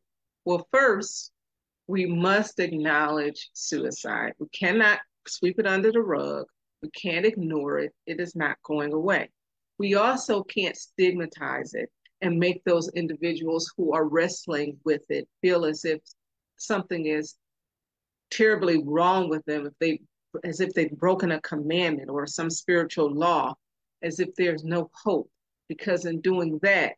Well, 0.44 0.66
first, 0.72 1.30
we 1.86 2.06
must 2.06 2.60
acknowledge 2.60 3.50
suicide. 3.52 4.32
We 4.38 4.48
cannot 4.48 5.00
sweep 5.26 5.58
it 5.58 5.66
under 5.66 5.92
the 5.92 6.00
rug. 6.00 6.46
We 6.82 6.90
can't 6.90 7.26
ignore 7.26 7.78
it. 7.78 7.92
It 8.06 8.20
is 8.20 8.34
not 8.34 8.56
going 8.62 8.92
away. 8.92 9.30
We 9.78 9.94
also 9.94 10.42
can't 10.42 10.76
stigmatize 10.76 11.74
it 11.74 11.90
and 12.20 12.38
make 12.38 12.62
those 12.64 12.88
individuals 12.90 13.72
who 13.76 13.92
are 13.92 14.08
wrestling 14.08 14.78
with 14.84 15.02
it 15.10 15.28
feel 15.42 15.64
as 15.64 15.84
if 15.84 16.00
something 16.56 17.06
is 17.06 17.34
terribly 18.30 18.82
wrong 18.82 19.28
with 19.28 19.44
them 19.44 19.66
if 19.66 19.72
they 19.80 20.00
as 20.42 20.60
if 20.60 20.72
they've 20.72 20.98
broken 20.98 21.32
a 21.32 21.40
commandment 21.42 22.10
or 22.10 22.26
some 22.26 22.50
spiritual 22.50 23.12
law 23.12 23.54
as 24.02 24.18
if 24.18 24.34
there's 24.36 24.64
no 24.64 24.90
hope 25.04 25.30
because 25.68 26.06
in 26.06 26.20
doing 26.20 26.58
that 26.62 26.94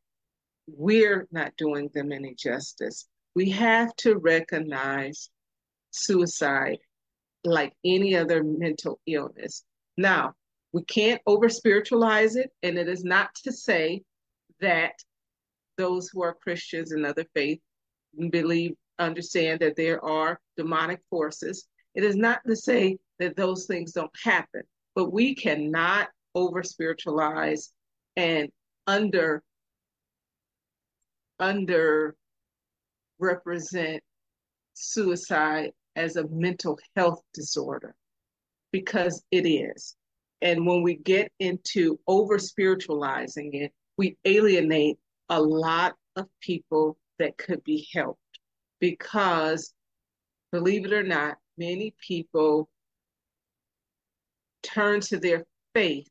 we're 0.66 1.26
not 1.30 1.52
doing 1.56 1.90
them 1.92 2.12
any 2.12 2.34
justice 2.34 3.06
we 3.36 3.50
have 3.50 3.94
to 3.96 4.16
recognize 4.16 5.30
suicide 5.92 6.78
like 7.44 7.72
any 7.84 8.16
other 8.16 8.42
mental 8.42 8.98
illness 9.06 9.62
now 9.96 10.34
we 10.72 10.82
can't 10.82 11.22
over 11.26 11.48
spiritualize 11.48 12.34
it 12.34 12.50
and 12.64 12.76
it 12.76 12.88
is 12.88 13.04
not 13.04 13.30
to 13.44 13.52
say 13.52 14.02
that 14.60 14.94
those 15.78 16.08
who 16.08 16.22
are 16.22 16.36
christians 16.42 16.90
and 16.90 17.06
other 17.06 17.24
faith 17.34 17.60
believe 18.30 18.74
understand 18.98 19.60
that 19.60 19.76
there 19.76 20.04
are 20.04 20.40
demonic 20.56 21.00
forces. 21.10 21.66
It 21.94 22.04
is 22.04 22.16
not 22.16 22.40
to 22.46 22.56
say 22.56 22.98
that 23.18 23.36
those 23.36 23.66
things 23.66 23.92
don't 23.92 24.10
happen, 24.22 24.62
but 24.94 25.12
we 25.12 25.34
cannot 25.34 26.08
over 26.34 26.62
spiritualize 26.62 27.72
and 28.16 28.50
under 28.86 29.42
under 31.38 32.14
represent 33.18 34.02
suicide 34.74 35.72
as 35.96 36.16
a 36.16 36.28
mental 36.28 36.78
health 36.94 37.22
disorder 37.32 37.94
because 38.72 39.22
it 39.30 39.46
is. 39.46 39.96
And 40.42 40.66
when 40.66 40.82
we 40.82 40.96
get 40.96 41.32
into 41.40 41.98
over 42.06 42.38
spiritualizing 42.38 43.54
it, 43.54 43.72
we 43.96 44.16
alienate 44.24 44.98
a 45.30 45.40
lot 45.40 45.94
of 46.16 46.26
people 46.40 46.98
that 47.18 47.38
could 47.38 47.64
be 47.64 47.88
helped 47.94 48.20
because 48.80 49.72
believe 50.52 50.84
it 50.84 50.92
or 50.92 51.02
not, 51.02 51.38
many 51.56 51.94
people 52.06 52.68
turn 54.62 55.00
to 55.00 55.18
their 55.18 55.44
faith, 55.74 56.08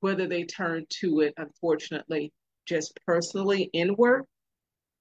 whether 0.00 0.26
they 0.26 0.44
turn 0.44 0.86
to 1.00 1.20
it, 1.20 1.34
unfortunately, 1.36 2.32
just 2.66 2.98
personally 3.06 3.70
inward 3.72 4.24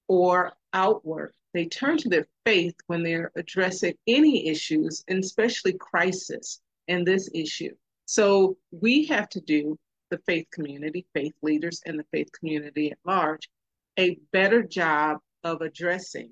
or 0.08 0.54
outward. 0.76 1.34
They 1.54 1.66
turn 1.66 1.98
to 2.00 2.10
their 2.10 2.28
faith 2.46 2.76
when 2.88 3.02
they're 3.02 3.32
addressing 3.36 3.96
any 4.06 4.48
issues, 4.48 5.04
and 5.08 5.24
especially 5.24 5.74
crisis 5.74 6.62
and 6.88 7.08
this 7.08 7.30
issue. 7.34 7.74
So 8.06 8.58
we 8.72 9.06
have 9.06 9.30
to 9.30 9.42
do, 9.42 9.80
the 10.12 10.20
faith 10.28 10.48
community, 10.52 11.08
faith 11.16 11.34
leaders, 11.42 11.82
and 11.86 11.98
the 11.98 12.06
faith 12.12 12.28
community 12.38 12.92
at 12.92 13.00
large, 13.06 13.50
a 13.98 14.20
better 14.32 14.62
job 14.62 15.18
of 15.44 15.62
addressing 15.62 16.32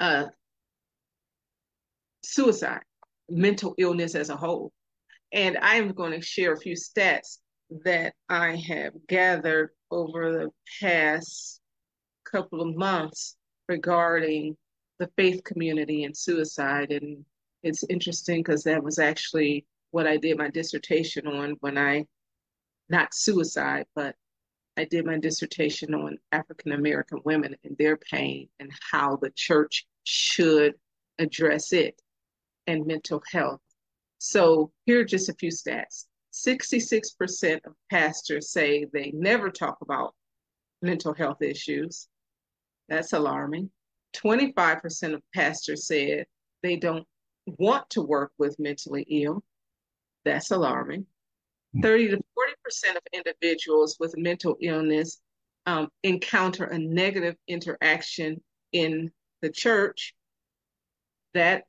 uh, 0.00 0.26
suicide, 2.24 2.82
mental 3.28 3.74
illness 3.76 4.14
as 4.14 4.30
a 4.30 4.36
whole. 4.36 4.72
And 5.32 5.58
I'm 5.60 5.92
going 5.92 6.12
to 6.12 6.24
share 6.24 6.52
a 6.52 6.60
few 6.60 6.76
stats 6.76 7.38
that 7.84 8.14
I 8.28 8.56
have 8.68 8.92
gathered 9.08 9.70
over 9.90 10.32
the 10.32 10.50
past 10.80 11.61
couple 12.32 12.60
of 12.60 12.74
months 12.76 13.36
regarding 13.68 14.56
the 14.98 15.10
faith 15.16 15.44
community 15.44 16.04
and 16.04 16.16
suicide. 16.16 16.90
And 16.90 17.24
it's 17.62 17.84
interesting 17.88 18.40
because 18.40 18.64
that 18.64 18.82
was 18.82 18.98
actually 18.98 19.66
what 19.90 20.06
I 20.06 20.16
did 20.16 20.38
my 20.38 20.48
dissertation 20.48 21.26
on 21.26 21.56
when 21.60 21.76
I, 21.76 22.06
not 22.88 23.14
suicide, 23.14 23.86
but 23.94 24.16
I 24.76 24.84
did 24.84 25.04
my 25.04 25.18
dissertation 25.18 25.94
on 25.94 26.18
African 26.32 26.72
American 26.72 27.20
women 27.24 27.56
and 27.62 27.76
their 27.76 27.96
pain 27.96 28.48
and 28.58 28.72
how 28.90 29.16
the 29.16 29.30
church 29.30 29.86
should 30.04 30.74
address 31.18 31.72
it 31.72 32.00
and 32.66 32.86
mental 32.86 33.22
health. 33.30 33.60
So 34.18 34.72
here 34.86 35.00
are 35.00 35.04
just 35.04 35.28
a 35.28 35.34
few 35.34 35.50
stats. 35.50 36.06
66% 36.32 37.66
of 37.66 37.74
pastors 37.90 38.50
say 38.50 38.86
they 38.92 39.10
never 39.14 39.50
talk 39.50 39.78
about 39.82 40.14
mental 40.80 41.12
health 41.12 41.42
issues. 41.42 42.08
That's 42.92 43.14
alarming. 43.14 43.70
25% 44.16 45.14
of 45.14 45.22
pastors 45.34 45.86
said 45.86 46.26
they 46.62 46.76
don't 46.76 47.06
want 47.46 47.88
to 47.88 48.02
work 48.02 48.32
with 48.36 48.58
mentally 48.58 49.06
ill. 49.08 49.42
That's 50.26 50.50
alarming. 50.50 51.06
30 51.80 52.08
to 52.08 52.16
40% 52.16 52.20
of 52.90 53.02
individuals 53.14 53.96
with 53.98 54.14
mental 54.18 54.58
illness 54.60 55.22
um, 55.64 55.88
encounter 56.02 56.64
a 56.64 56.78
negative 56.78 57.34
interaction 57.48 58.42
in 58.72 59.10
the 59.40 59.48
church. 59.48 60.14
That 61.32 61.64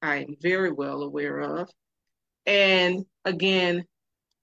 I 0.00 0.18
am 0.18 0.36
very 0.40 0.70
well 0.70 1.02
aware 1.02 1.40
of. 1.40 1.68
And 2.46 3.04
again, 3.24 3.84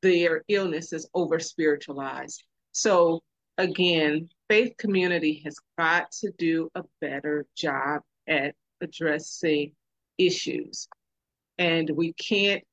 their 0.01 0.43
illness 0.49 0.91
is 0.91 1.07
over 1.13 1.39
spiritualized. 1.39 2.43
So, 2.73 3.23
again, 3.57 4.27
faith 4.49 4.73
community 4.77 5.41
has 5.45 5.57
got 5.77 6.11
to 6.11 6.31
do 6.37 6.69
a 6.75 6.83
better 7.01 7.45
job 7.57 8.01
at 8.27 8.55
addressing 8.81 9.71
issues. 10.17 10.87
And 11.57 11.89
we 11.89 12.13
can't 12.13 12.63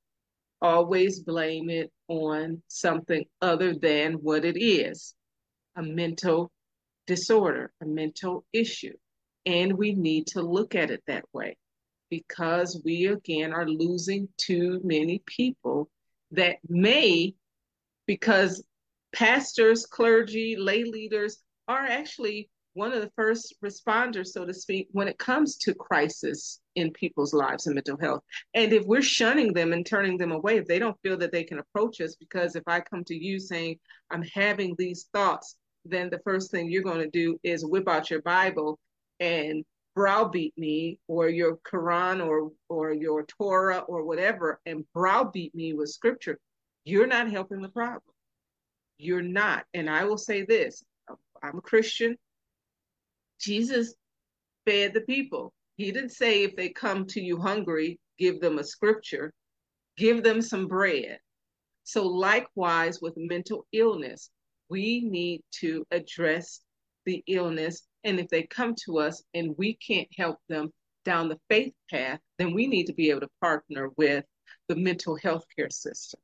always 0.61 1.21
blame 1.21 1.71
it 1.71 1.91
on 2.09 2.63
something 2.69 3.25
other 3.41 3.75
than 3.75 4.15
what 4.15 4.45
it 4.45 4.57
is 4.61 5.15
a 5.77 5.83
mental 5.83 6.51
disorder, 7.07 7.73
a 7.81 7.87
mental 7.87 8.45
issue. 8.53 8.93
And 9.47 9.73
we 9.73 9.95
need 9.95 10.27
to 10.29 10.43
look 10.43 10.75
at 10.75 10.91
it 10.91 11.03
that 11.07 11.25
way 11.33 11.57
because 12.11 12.81
we 12.85 13.07
again 13.07 13.53
are 13.53 13.67
losing 13.67 14.29
too 14.37 14.81
many 14.85 15.23
people 15.27 15.89
that 16.31 16.57
may, 16.69 17.35
because 18.07 18.63
pastors, 19.15 19.87
clergy, 19.87 20.57
lay 20.59 20.85
leaders 20.85 21.39
are 21.69 21.85
actually 21.85 22.49
one 22.75 22.93
of 22.93 23.03
the 23.03 23.13
first 23.17 23.55
responders, 23.63 24.29
so 24.29 24.47
to 24.47 24.55
speak, 24.55 24.89
when 24.93 25.09
it 25.09 25.19
comes 25.19 25.57
to 25.57 25.75
crisis 25.75 26.61
in 26.75 26.91
people's 26.93 27.35
lives 27.35 27.67
and 27.67 27.75
mental 27.75 27.99
health. 27.99 28.23
And 28.55 28.73
if 28.73 28.87
we're 28.87 29.03
shunning 29.03 29.53
them 29.53 29.73
and 29.73 29.85
turning 29.85 30.17
them 30.17 30.33
away, 30.33 30.57
if 30.57 30.67
they 30.67 30.79
don't 30.79 30.99
feel 31.03 31.19
that 31.19 31.33
they 31.33 31.45
can 31.45 31.59
approach 31.59 32.01
us, 32.01 32.17
because 32.17 32.57
if 32.57 32.63
I 32.67 32.81
come 32.81 33.05
to 33.05 33.15
you 33.15 33.39
saying, 33.39 33.79
I'm 34.11 34.23
having 34.35 34.75
these 34.79 35.09
thoughts, 35.13 35.57
then 35.85 36.09
the 36.09 36.21
first 36.21 36.51
thing 36.51 36.71
you're 36.71 36.83
going 36.83 37.03
to 37.03 37.11
do 37.11 37.39
is 37.43 37.67
whip 37.67 37.89
out 37.89 38.11
your 38.11 38.23
Bible 38.23 38.79
and 39.21 39.65
browbeat 39.95 40.57
me 40.57 40.99
or 41.07 41.29
your 41.29 41.59
Quran 41.71 42.27
or 42.27 42.51
or 42.69 42.93
your 42.93 43.25
Torah 43.25 43.81
or 43.81 44.05
whatever 44.05 44.61
and 44.65 44.85
browbeat 44.95 45.55
me 45.55 45.75
with 45.75 45.91
scripture, 45.91 46.39
you're 46.85 47.07
not 47.07 47.31
helping 47.31 47.61
the 47.61 47.69
problem. 47.69 48.15
You're 48.97 49.23
not. 49.23 49.65
And 49.75 49.91
I 49.91 50.05
will 50.05 50.19
say 50.19 50.45
this 50.45 50.83
I'm 51.43 51.59
a 51.59 51.63
Christian. 51.63 52.17
Jesus 53.41 53.95
fed 54.65 54.95
the 54.95 55.01
people. 55.01 55.53
He 55.77 55.91
didn't 55.91 56.11
say 56.11 56.45
if 56.45 56.55
they 56.55 56.69
come 56.69 57.07
to 57.07 57.21
you 57.21 57.39
hungry, 57.39 57.99
give 58.19 58.41
them 58.41 58.59
a 58.59 58.65
scripture, 58.65 59.33
give 59.97 60.23
them 60.23 60.41
some 60.41 60.69
bread. 60.69 61.19
So, 61.85 62.07
likewise, 62.07 63.01
with 63.01 63.15
mental 63.17 63.67
illness, 63.73 64.31
we 64.69 65.01
need 65.01 65.43
to 65.61 65.85
address 65.91 66.61
the 67.05 67.25
illness. 67.27 67.83
And 68.05 68.21
if 68.21 68.29
they 68.29 68.45
come 68.45 68.77
to 68.85 68.99
us 68.99 69.23
and 69.35 69.57
we 69.59 69.75
can't 69.75 70.09
help 70.17 70.39
them 70.49 70.73
down 71.05 71.29
the 71.29 71.41
faith 71.49 71.75
path, 71.91 72.21
then 72.39 72.55
we 72.55 72.69
need 72.69 72.87
to 72.87 72.95
be 72.95 73.11
able 73.11 73.23
to 73.23 73.31
partner 73.41 73.91
with 73.97 74.25
the 74.69 74.77
mental 74.77 75.17
health 75.17 75.45
care 75.57 75.71
system. 75.71 76.21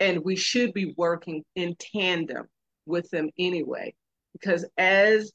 And 0.00 0.24
we 0.24 0.36
should 0.36 0.72
be 0.72 0.94
working 0.96 1.44
in 1.54 1.76
tandem 1.78 2.46
with 2.86 3.10
them 3.10 3.28
anyway 3.38 3.94
because 4.32 4.64
as 4.76 5.32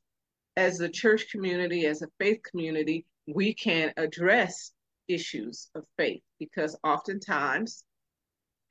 as 0.55 0.77
the 0.77 0.89
church 0.89 1.29
community 1.31 1.85
as 1.85 2.01
a 2.01 2.07
faith 2.19 2.39
community 2.49 3.05
we 3.27 3.53
can 3.53 3.93
address 3.97 4.71
issues 5.07 5.69
of 5.75 5.83
faith 5.97 6.21
because 6.39 6.77
oftentimes 6.83 7.83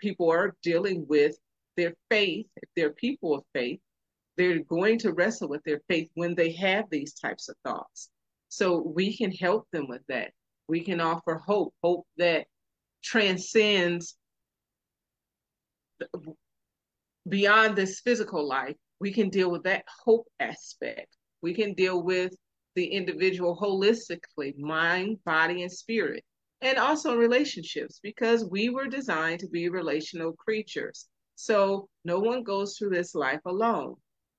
people 0.01 0.31
are 0.31 0.55
dealing 0.63 1.07
with 1.09 1.37
their 1.77 1.95
faith 2.11 2.47
if 2.57 2.69
they're 2.75 2.91
people 2.91 3.35
of 3.35 3.45
faith 3.55 3.81
they're 4.37 4.61
going 4.61 4.99
to 4.99 5.13
wrestle 5.13 5.49
with 5.49 5.65
their 5.65 5.81
faith 5.89 6.11
when 6.15 6.35
they 6.35 6.53
have 6.53 6.85
these 6.91 7.15
types 7.15 7.49
of 7.49 7.57
thoughts. 7.65 8.11
So 8.49 8.79
we 8.79 9.17
can 9.17 9.33
help 9.33 9.67
them 9.73 9.89
with 9.89 10.03
that. 10.09 10.33
We 10.69 10.85
can 10.85 11.01
offer 11.01 11.37
hope 11.37 11.75
hope 11.83 12.07
that 12.19 12.47
transcends 13.03 14.17
beyond 17.29 17.77
this 17.77 18.01
physical 18.01 18.47
life 18.47 18.77
we 19.01 19.13
can 19.13 19.29
deal 19.29 19.51
with 19.51 19.65
that 19.65 19.85
hope 20.05 20.27
aspect. 20.41 21.17
We 21.43 21.55
can 21.55 21.75
deal 21.75 22.03
with 22.03 22.35
the 22.75 22.87
individual 22.87 23.57
holistically, 23.57 24.57
mind, 24.59 25.19
body, 25.25 25.63
and 25.63 25.73
spirit, 25.73 26.25
and 26.61 26.79
also 26.79 27.17
relationships, 27.17 28.01
because 28.03 28.45
we 28.45 28.69
were 28.69 28.87
designed 28.87 29.41
to 29.41 29.49
be 29.49 29.69
relational 29.69 30.33
creatures. 30.33 31.07
So 31.35 31.89
no 32.05 32.19
one 32.19 32.43
goes 32.43 32.77
through 32.77 32.91
this 32.91 33.15
life 33.15 33.41
alone. 33.45 33.97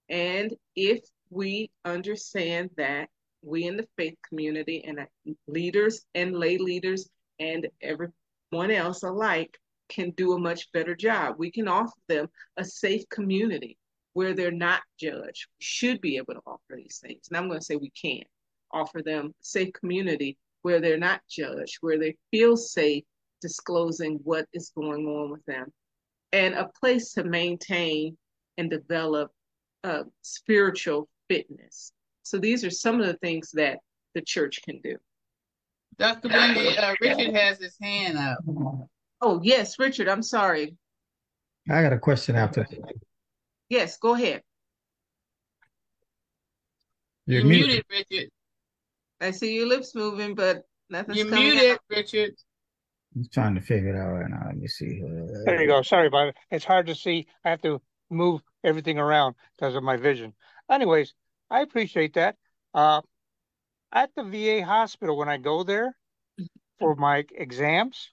And 0.10 0.54
if 0.76 1.02
we 1.30 1.70
understand 1.86 2.70
that, 2.78 3.10
we 3.44 3.66
in 3.66 3.78
the 3.78 3.88
faith 3.98 4.16
community 4.28 4.84
and 4.86 5.08
leaders 5.48 6.02
and 6.16 6.36
lay 6.36 6.58
leaders 6.58 7.08
and 7.40 7.68
everyone 7.82 8.72
else 8.72 9.04
alike 9.04 9.60
can 9.90 10.10
do 10.12 10.34
a 10.34 10.40
much 10.40 10.72
better 10.72 10.96
job. 10.96 11.36
We 11.38 11.52
can 11.52 11.68
offer 11.68 11.94
them 12.08 12.28
a 12.58 12.66
safe 12.66 13.08
community 13.10 13.78
where 14.18 14.34
they're 14.34 14.50
not 14.50 14.82
judged. 15.00 15.46
We 15.60 15.60
should 15.60 16.02
be 16.02 16.18
able 16.18 16.34
to 16.34 16.42
offer 16.48 16.76
these 16.76 17.00
things. 17.06 17.28
And 17.30 17.38
I'm 17.38 17.48
going 17.48 17.60
to 17.60 17.64
say 17.64 17.76
we 17.76 17.92
can 17.92 18.24
offer 18.72 19.04
them 19.04 19.32
safe 19.42 19.72
community 19.74 20.40
where 20.64 20.82
they're 20.82 20.98
not 20.98 21.22
judged, 21.30 21.78
where 21.82 22.00
they 22.00 22.18
feel 22.32 22.58
safe 22.58 23.04
disclosing 23.44 24.20
what 24.24 24.48
is 24.54 24.72
going 24.76 25.06
on 25.06 25.30
with 25.30 25.46
them, 25.46 25.72
and 26.34 26.56
a 26.56 26.68
place 26.82 27.14
to 27.14 27.24
maintain 27.26 28.18
and 28.58 28.72
develop 28.72 29.30
uh, 29.84 30.02
spiritual 30.24 31.08
fitness. 31.30 31.92
So 32.24 32.40
these 32.40 32.66
are 32.66 32.72
some 32.72 33.00
of 33.00 33.06
the 33.06 33.18
things 33.18 33.52
that 33.54 33.78
the 34.16 34.22
church 34.22 34.62
can 34.64 34.82
do. 34.82 34.98
Dr. 36.00 36.30
Wendy, 36.30 36.76
uh, 36.76 36.96
Richard 37.02 37.36
has 37.36 37.60
his 37.60 37.78
hand 37.80 38.18
up. 38.18 38.40
Oh, 39.22 39.40
yes, 39.44 39.78
Richard, 39.78 40.10
I'm 40.10 40.24
sorry. 40.24 40.76
I 41.70 41.84
got 41.84 41.94
a 41.94 42.00
question 42.00 42.36
after. 42.36 42.66
Yes, 43.70 43.98
go 43.98 44.16
ahead. 44.16 44.44
You're, 47.26 47.42
You're 47.42 47.50
muted. 47.50 47.68
muted, 47.68 48.08
Richard. 48.12 48.30
I 49.20 49.32
see 49.32 49.56
your 49.56 49.68
lips 49.68 49.94
moving, 49.96 50.36
but 50.36 50.64
nothing's 50.90 51.18
You're 51.18 51.28
coming 51.28 51.56
muted, 51.56 51.72
out. 51.72 51.80
Richard. 51.90 52.32
I'm 53.16 53.26
trying 53.34 53.56
to 53.56 53.62
figure 53.62 53.96
it 53.96 54.00
out 54.00 54.12
right 54.12 54.30
now. 54.30 54.44
Let 54.46 54.58
me 54.58 54.68
see. 54.68 55.02
There 55.46 55.62
you 55.62 55.68
go. 55.68 55.82
Sorry 55.82 56.08
about 56.08 56.30
it. 56.30 56.36
It's 56.52 56.66
hard 56.66 56.88
to 56.88 56.96
see. 56.96 57.28
I 57.44 57.50
have 57.50 57.62
to 57.64 57.82
move 58.10 58.42
everything 58.64 58.98
around 58.98 59.36
because 59.58 59.76
of 59.76 59.84
my 59.84 59.98
vision. 59.98 60.34
Anyways, 60.70 61.14
I 61.50 61.62
appreciate 61.62 62.14
that. 62.14 62.36
Uh, 62.74 63.02
at 63.92 64.12
the 64.16 64.24
VA 64.24 64.64
hospital, 64.64 65.18
when 65.18 65.30
I 65.30 65.38
go 65.38 65.64
there 65.64 65.96
for 66.80 66.96
my 66.96 67.26
exams, 67.36 68.12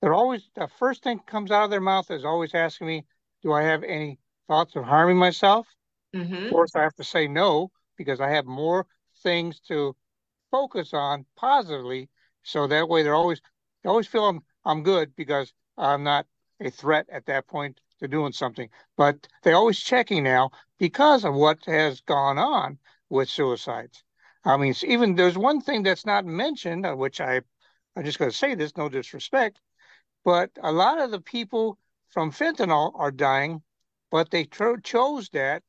they're 0.00 0.14
always 0.14 0.48
the 0.54 0.68
first 0.78 1.02
thing 1.02 1.20
comes 1.26 1.50
out 1.50 1.64
of 1.64 1.70
their 1.70 1.80
mouth 1.80 2.10
is 2.10 2.24
always 2.24 2.54
asking 2.54 2.86
me, 2.86 3.06
"Do 3.42 3.52
I 3.52 3.62
have 3.62 3.82
any 3.82 4.18
thoughts 4.48 4.76
of 4.76 4.84
harming 4.84 5.16
myself. 5.16 5.66
Mm-hmm. 6.14 6.44
Of 6.44 6.50
course, 6.50 6.74
I 6.74 6.82
have 6.82 6.94
to 6.96 7.04
say 7.04 7.28
no 7.28 7.70
because 7.96 8.20
I 8.20 8.30
have 8.30 8.46
more 8.46 8.86
things 9.22 9.60
to 9.68 9.96
focus 10.50 10.92
on 10.92 11.24
positively. 11.36 12.08
So 12.42 12.66
that 12.66 12.88
way, 12.88 13.02
they're 13.02 13.14
always 13.14 13.40
they 13.82 13.88
always 13.88 14.06
feel 14.06 14.26
I'm 14.26 14.40
I'm 14.64 14.82
good 14.82 15.14
because 15.16 15.52
I'm 15.76 16.04
not 16.04 16.26
a 16.60 16.70
threat 16.70 17.06
at 17.10 17.26
that 17.26 17.46
point 17.46 17.80
to 18.00 18.08
doing 18.08 18.32
something. 18.32 18.68
But 18.96 19.26
they're 19.42 19.56
always 19.56 19.78
checking 19.78 20.24
now 20.24 20.50
because 20.78 21.24
of 21.24 21.34
what 21.34 21.64
has 21.66 22.00
gone 22.00 22.38
on 22.38 22.78
with 23.08 23.28
suicides. 23.28 24.04
I 24.44 24.56
mean, 24.56 24.74
even 24.84 25.14
there's 25.14 25.38
one 25.38 25.60
thing 25.60 25.82
that's 25.82 26.04
not 26.04 26.24
mentioned, 26.24 26.86
which 26.98 27.20
I 27.20 27.42
I'm 27.96 28.04
just 28.04 28.18
going 28.18 28.30
to 28.30 28.36
say 28.36 28.54
this, 28.54 28.76
no 28.76 28.88
disrespect. 28.88 29.60
But 30.24 30.50
a 30.62 30.72
lot 30.72 30.98
of 31.00 31.10
the 31.10 31.20
people 31.20 31.78
from 32.08 32.32
fentanyl 32.32 32.92
are 32.94 33.10
dying, 33.10 33.62
but 34.12 34.30
they 34.30 34.44
tro- 34.44 34.76
chose 34.76 35.30
that 35.30 35.62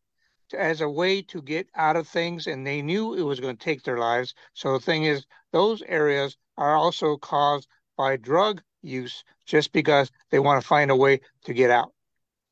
to, 0.49 0.61
as 0.61 0.81
a 0.81 0.89
way 0.89 1.21
to 1.21 1.41
get 1.41 1.67
out 1.75 1.95
of 1.95 2.07
things, 2.07 2.45
and 2.45 2.67
they 2.67 2.81
knew 2.81 3.13
it 3.13 3.23
was 3.23 3.39
going 3.39 3.57
to 3.57 3.63
take 3.63 3.81
their 3.83 3.97
lives. 3.97 4.35
So 4.53 4.73
the 4.73 4.85
thing 4.85 5.05
is, 5.05 5.25
those 5.53 5.81
areas 5.83 6.37
are 6.57 6.75
also 6.75 7.17
caused 7.17 7.67
by 7.97 8.17
drug 8.17 8.61
use, 8.81 9.23
just 9.45 9.71
because 9.71 10.11
they 10.29 10.39
want 10.39 10.61
to 10.61 10.67
find 10.67 10.91
a 10.91 10.95
way 10.95 11.21
to 11.45 11.53
get 11.53 11.71
out 11.71 11.93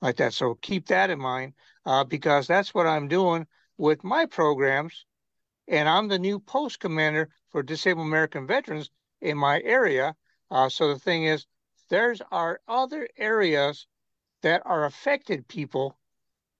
like 0.01 0.15
that. 0.15 0.33
So 0.33 0.55
keep 0.61 0.87
that 0.87 1.09
in 1.09 1.19
mind, 1.19 1.53
uh, 1.85 2.05
because 2.05 2.47
that's 2.47 2.73
what 2.73 2.87
I'm 2.87 3.09
doing 3.09 3.45
with 3.77 4.03
my 4.03 4.25
programs. 4.25 5.05
And 5.67 5.89
I'm 5.89 6.07
the 6.07 6.19
new 6.19 6.39
post 6.39 6.79
commander 6.79 7.29
for 7.49 7.63
disabled 7.63 8.07
American 8.07 8.47
veterans 8.47 8.89
in 9.19 9.37
my 9.37 9.61
area. 9.61 10.15
Uh, 10.49 10.69
so 10.69 10.93
the 10.93 10.99
thing 10.99 11.25
is, 11.25 11.45
there's 11.89 12.21
are 12.31 12.61
other 12.67 13.09
areas 13.17 13.87
that 14.41 14.61
are 14.65 14.85
affected 14.85 15.47
people 15.47 15.97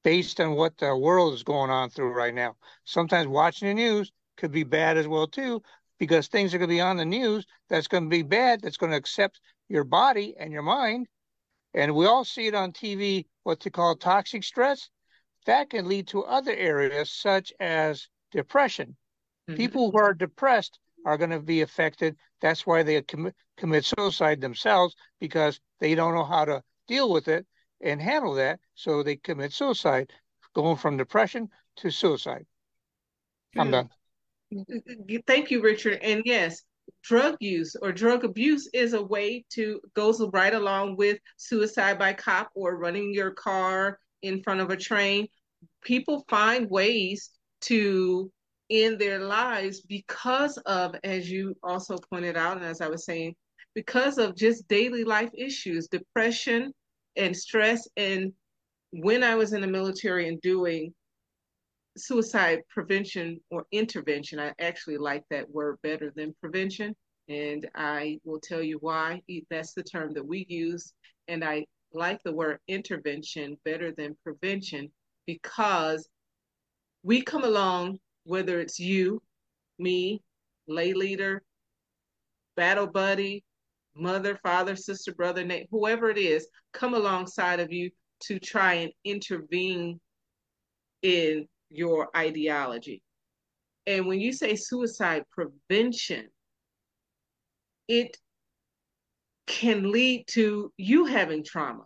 based 0.04 0.40
on 0.40 0.54
what 0.54 0.78
the 0.78 0.96
world 0.96 1.34
is 1.34 1.44
going 1.44 1.70
on 1.70 1.90
through 1.90 2.14
right 2.14 2.34
now. 2.34 2.56
Sometimes 2.86 3.28
watching 3.28 3.68
the 3.68 3.74
news 3.74 4.12
could 4.38 4.52
be 4.52 4.64
bad 4.64 4.98
as 4.98 5.08
well 5.08 5.28
too, 5.28 5.62
because 6.00 6.28
things 6.28 6.54
are 6.54 6.58
going 6.58 6.70
to 6.70 6.76
be 6.76 6.82
on 6.82 6.98
the 6.98 7.06
news 7.06 7.46
that's 7.70 7.88
going 7.88 8.04
to 8.04 8.10
be 8.10 8.24
bad, 8.24 8.62
that's 8.62 8.78
going 8.78 8.92
to 8.92 8.98
accept 8.98 9.40
your 9.70 9.84
body 9.84 10.36
and 10.40 10.52
your 10.52 10.64
mind. 10.64 11.08
And 11.74 11.96
we 11.96 12.06
all 12.06 12.26
see 12.26 12.48
it 12.48 12.56
on 12.56 12.72
TV, 12.72 13.26
what 13.44 13.60
they 13.60 13.70
call 13.70 13.96
toxic 13.96 14.44
stress. 14.44 14.90
That 15.46 15.70
can 15.70 15.88
lead 15.88 16.08
to 16.10 16.24
other 16.24 16.54
areas 16.54 17.12
such 17.12 17.54
as 17.60 18.08
depression. 18.32 18.98
Mm-hmm. 19.50 19.58
People 19.58 19.92
who 19.92 19.98
are 19.98 20.14
depressed 20.14 20.80
are 21.06 21.18
going 21.18 21.30
to 21.32 21.40
be 21.40 21.62
affected. 21.62 22.16
That's 22.42 22.66
why 22.66 22.84
they 22.84 23.02
commit, 23.02 23.36
commit 23.58 23.86
suicide 23.86 24.42
themselves 24.42 24.96
because 25.20 25.60
they 25.80 25.96
don't 25.96 26.14
know 26.14 26.26
how 26.26 26.46
to 26.46 26.62
deal 26.88 27.12
with 27.12 27.28
it 27.28 27.46
and 27.84 28.02
handle 28.02 28.34
that. 28.36 28.60
So 28.76 29.04
they 29.04 29.16
commit 29.16 29.54
suicide, 29.54 30.12
going 30.54 30.78
from 30.78 30.98
depression 30.98 31.50
to 31.78 31.92
suicide. 31.92 32.46
I'm 33.58 33.72
done. 33.72 33.90
Thank 35.28 35.52
you, 35.52 35.62
Richard. 35.62 36.00
And 36.02 36.22
yes, 36.26 36.64
drug 37.04 37.38
use 37.40 37.76
or 37.82 37.92
drug 37.92 38.24
abuse 38.24 38.70
is 38.74 38.94
a 38.94 39.02
way 39.02 39.46
to 39.52 39.80
goes 39.96 40.22
right 40.34 40.54
along 40.54 40.98
with 40.98 41.20
suicide 41.38 41.98
by 41.98 42.14
cop 42.14 42.50
or 42.56 42.78
running 42.78 43.14
your 43.14 43.32
car 43.32 44.00
in 44.22 44.44
front 44.44 44.62
of 44.62 44.70
a 44.70 44.78
train. 44.78 45.28
People 45.84 46.26
find 46.30 46.70
ways 46.70 47.30
to 47.62 48.32
end 48.70 49.00
their 49.00 49.20
lives 49.20 49.82
because 49.82 50.58
of, 50.60 50.96
as 51.04 51.30
you 51.30 51.56
also 51.62 51.98
pointed 52.10 52.38
out, 52.38 52.58
and 52.58 52.66
as 52.66 52.82
I 52.82 52.88
was 52.88 53.06
saying, 53.06 53.36
because 53.74 54.18
of 54.18 54.36
just 54.36 54.68
daily 54.68 55.04
life 55.04 55.32
issues, 55.34 55.88
depression 55.88 56.74
and 57.16 57.36
stress. 57.36 57.88
And 57.98 58.34
when 58.92 59.24
I 59.24 59.36
was 59.36 59.54
in 59.54 59.62
the 59.62 59.68
military 59.68 60.28
and 60.28 60.40
doing 60.42 60.94
suicide 61.98 62.60
prevention 62.70 63.40
or 63.50 63.66
intervention, 63.72 64.40
I 64.40 64.54
actually 64.60 64.98
like 64.98 65.24
that 65.30 65.50
word 65.50 65.78
better 65.84 66.12
than 66.16 66.36
prevention. 66.40 66.96
And 67.30 67.70
I 67.76 68.20
will 68.24 68.40
tell 68.40 68.62
you 68.62 68.78
why. 68.82 69.22
That's 69.50 69.74
the 69.74 69.84
term 69.84 70.14
that 70.14 70.26
we 70.26 70.46
use. 70.50 70.94
And 71.28 71.44
I 71.44 71.66
like 71.94 72.22
the 72.24 72.34
word 72.34 72.60
intervention 72.68 73.58
better 73.66 73.92
than 73.92 74.18
prevention 74.24 74.92
because 75.26 76.08
we 77.04 77.22
come 77.22 77.44
along, 77.44 78.00
whether 78.24 78.60
it's 78.60 78.80
you, 78.80 79.22
me, 79.80 80.22
lay 80.68 80.94
leader, 80.94 81.44
battle 82.56 82.88
buddy, 82.88 83.44
mother, 83.96 84.40
father, 84.44 84.76
sister, 84.76 85.14
brother, 85.14 85.48
whoever 85.70 86.10
it 86.10 86.18
is, 86.18 86.48
come 86.74 86.94
alongside 86.94 87.60
of 87.60 87.72
you 87.72 87.90
to 88.22 88.40
try 88.40 88.74
and 88.76 88.92
intervene 89.04 90.00
in 91.02 91.48
your 91.70 92.10
ideology. 92.16 93.02
And 93.88 94.06
when 94.06 94.20
you 94.20 94.32
say 94.32 94.56
suicide 94.56 95.24
prevention, 95.32 96.28
it 97.88 98.18
can 99.48 99.92
lead 99.92 100.26
to 100.28 100.72
you 100.78 101.06
having 101.06 101.44
trauma 101.44 101.84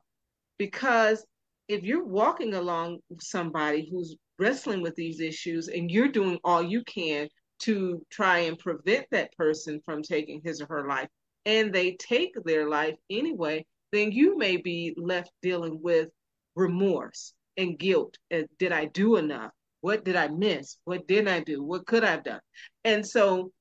because 0.57 1.25
if 1.67 1.83
you're 1.83 2.05
walking 2.05 2.53
along 2.53 2.99
somebody 3.19 3.89
who's 3.89 4.15
wrestling 4.37 4.81
with 4.81 4.95
these 4.95 5.19
issues 5.19 5.67
and 5.67 5.89
you're 5.89 6.09
doing 6.09 6.37
all 6.43 6.61
you 6.61 6.83
can 6.83 7.27
to 7.57 8.05
try 8.11 8.39
and 8.39 8.59
prevent 8.59 9.05
that 9.11 9.35
person 9.37 9.81
from 9.83 10.03
taking 10.03 10.41
his 10.43 10.61
or 10.61 10.67
her 10.67 10.87
life 10.87 11.07
and 11.45 11.73
they 11.73 11.93
take 11.93 12.36
their 12.43 12.69
life 12.69 12.95
anyway, 13.10 13.65
then 13.91 14.12
you 14.12 14.38
may 14.38 14.58
be 14.58 14.93
left 14.97 15.31
dealing 15.41 15.79
with 15.81 16.10
remorse 16.55 17.34
and 17.58 17.77
guilt. 17.77 18.17
And 18.31 18.47
Did 18.60 18.71
I 18.71 18.86
do 18.86 19.17
enough? 19.17 19.51
What 19.81 20.03
did 20.03 20.15
I 20.15 20.27
miss? 20.27 20.77
What 20.86 21.08
didn't 21.08 21.27
I 21.27 21.41
do? 21.41 21.63
What 21.63 21.86
could 21.86 22.03
I 22.03 22.12
have 22.12 22.23
done? 22.23 22.41
And 22.84 23.05
so 23.05 23.51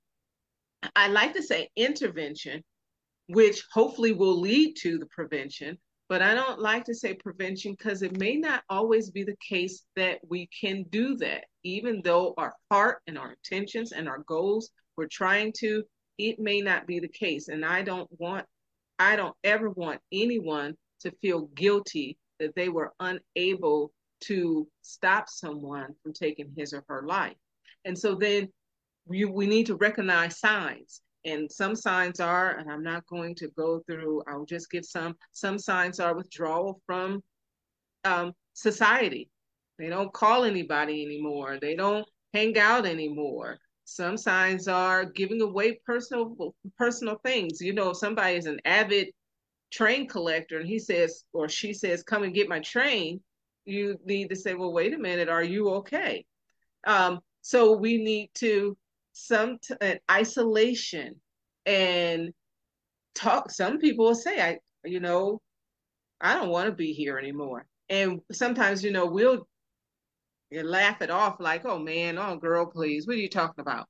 I 0.97 1.09
like 1.09 1.35
to 1.35 1.43
say 1.43 1.69
intervention, 1.77 2.63
which 3.29 3.63
hopefully 3.73 4.13
will 4.13 4.41
lead 4.41 4.77
to 4.81 4.99
the 4.99 5.07
prevention. 5.07 5.79
But 6.09 6.23
I 6.23 6.35
don't 6.35 6.61
like 6.61 6.85
to 6.85 6.95
say 6.95 7.15
prevention 7.15 7.73
because 7.73 8.03
it 8.03 8.19
may 8.19 8.37
not 8.37 8.63
always 8.69 9.11
be 9.11 9.25
the 9.25 9.37
case 9.47 9.85
that 9.97 10.19
we 10.29 10.49
can 10.49 10.85
do 10.91 11.17
that. 11.17 11.45
Even 11.63 12.03
though 12.05 12.35
our 12.37 12.55
heart 12.71 12.99
and 13.07 13.19
our 13.19 13.33
intentions 13.33 13.93
and 13.93 14.09
our 14.09 14.23
goals, 14.27 14.71
we're 14.97 15.09
trying 15.11 15.53
to, 15.59 15.83
it 16.19 16.39
may 16.39 16.61
not 16.61 16.87
be 16.87 17.01
the 17.01 17.09
case. 17.09 17.49
And 17.49 17.65
I 17.65 17.83
don't 17.83 18.09
want, 18.19 18.47
I 18.99 19.17
don't 19.17 19.37
ever 19.45 19.71
want 19.71 20.01
anyone 20.13 20.77
to 21.01 21.11
feel 21.23 21.47
guilty 21.55 22.17
that 22.41 22.55
they 22.55 22.69
were 22.69 22.93
unable 23.01 23.93
to 24.23 24.67
stop 24.83 25.29
someone 25.29 25.95
from 26.03 26.13
taking 26.13 26.53
his 26.57 26.73
or 26.73 26.85
her 26.89 27.03
life. 27.07 27.37
And 27.85 27.99
so 27.99 28.15
then 28.15 28.49
we, 29.07 29.25
we 29.25 29.47
need 29.47 29.67
to 29.67 29.77
recognize 29.77 30.39
signs. 30.39 31.03
And 31.27 31.51
some 31.51 31.75
signs 31.75 32.21
are, 32.21 32.59
and 32.59 32.71
I'm 32.71 32.83
not 32.83 33.07
going 33.07 33.35
to 33.37 33.49
go 33.57 33.83
through, 33.87 34.23
I'll 34.29 34.45
just 34.45 34.71
give 34.71 34.85
some, 34.85 35.17
some 35.33 35.59
signs 35.59 36.01
are 36.01 36.15
withdrawal 36.15 36.81
from 36.87 37.23
um, 38.05 38.33
society. 38.53 39.31
They 39.79 39.89
don't 39.89 40.13
call 40.13 40.45
anybody 40.45 41.05
anymore. 41.05 41.59
They 41.61 41.75
don't 41.75 42.07
hang 42.33 42.59
out 42.59 42.87
anymore. 42.87 43.59
Some 43.85 44.17
signs 44.17 44.69
are 44.69 45.05
giving 45.05 45.43
away 45.43 45.81
personal 45.85 46.55
personal 46.79 47.19
things. 47.25 47.61
You 47.61 47.75
know, 47.75 47.91
if 47.91 47.99
somebody 47.99 48.37
is 48.37 48.47
an 48.47 48.61
avid 48.65 49.09
train 49.71 50.09
collector 50.09 50.59
and 50.59 50.69
he 50.69 50.79
says 50.79 51.25
or 51.33 51.49
she 51.49 51.73
says, 51.73 52.03
"Come 52.03 52.23
and 52.23 52.35
get 52.35 52.49
my 52.49 52.61
train," 52.61 53.21
you 53.65 53.99
need 54.05 54.29
to 54.31 54.37
say, 54.37 54.55
well, 54.55 54.73
wait 54.73 54.95
a 54.95 54.99
minute, 54.99 55.29
are 55.29 55.43
you 55.43 55.71
okay? 55.71 56.25
Um, 56.87 57.21
so 57.41 57.77
we 57.77 58.03
need 58.03 58.31
to 58.35 58.77
some 59.13 59.59
t- 59.59 59.75
an 59.81 59.99
isolation 60.11 61.21
and 61.67 62.33
talk. 63.15 63.51
Some 63.51 63.79
people 63.79 64.07
will 64.07 64.15
say, 64.15 64.41
I, 64.41 64.59
you 64.85 65.01
know, 65.01 65.41
I 66.21 66.35
don't 66.35 66.51
want 66.51 66.69
to 66.69 66.75
be 66.75 66.93
here 66.93 67.19
anymore. 67.19 67.67
And 67.89 68.21
sometimes, 68.33 68.83
you 68.83 68.93
know, 68.93 69.07
we'll 69.07 69.47
laugh 70.63 71.03
it 71.03 71.11
off 71.11 71.41
like, 71.41 71.65
oh 71.65 71.79
man, 71.79 72.19
oh 72.19 72.37
girl, 72.37 72.67
please, 72.67 73.07
what 73.07 73.17
are 73.17 73.21
you 73.21 73.29
talking 73.29 73.61
about? 73.61 73.87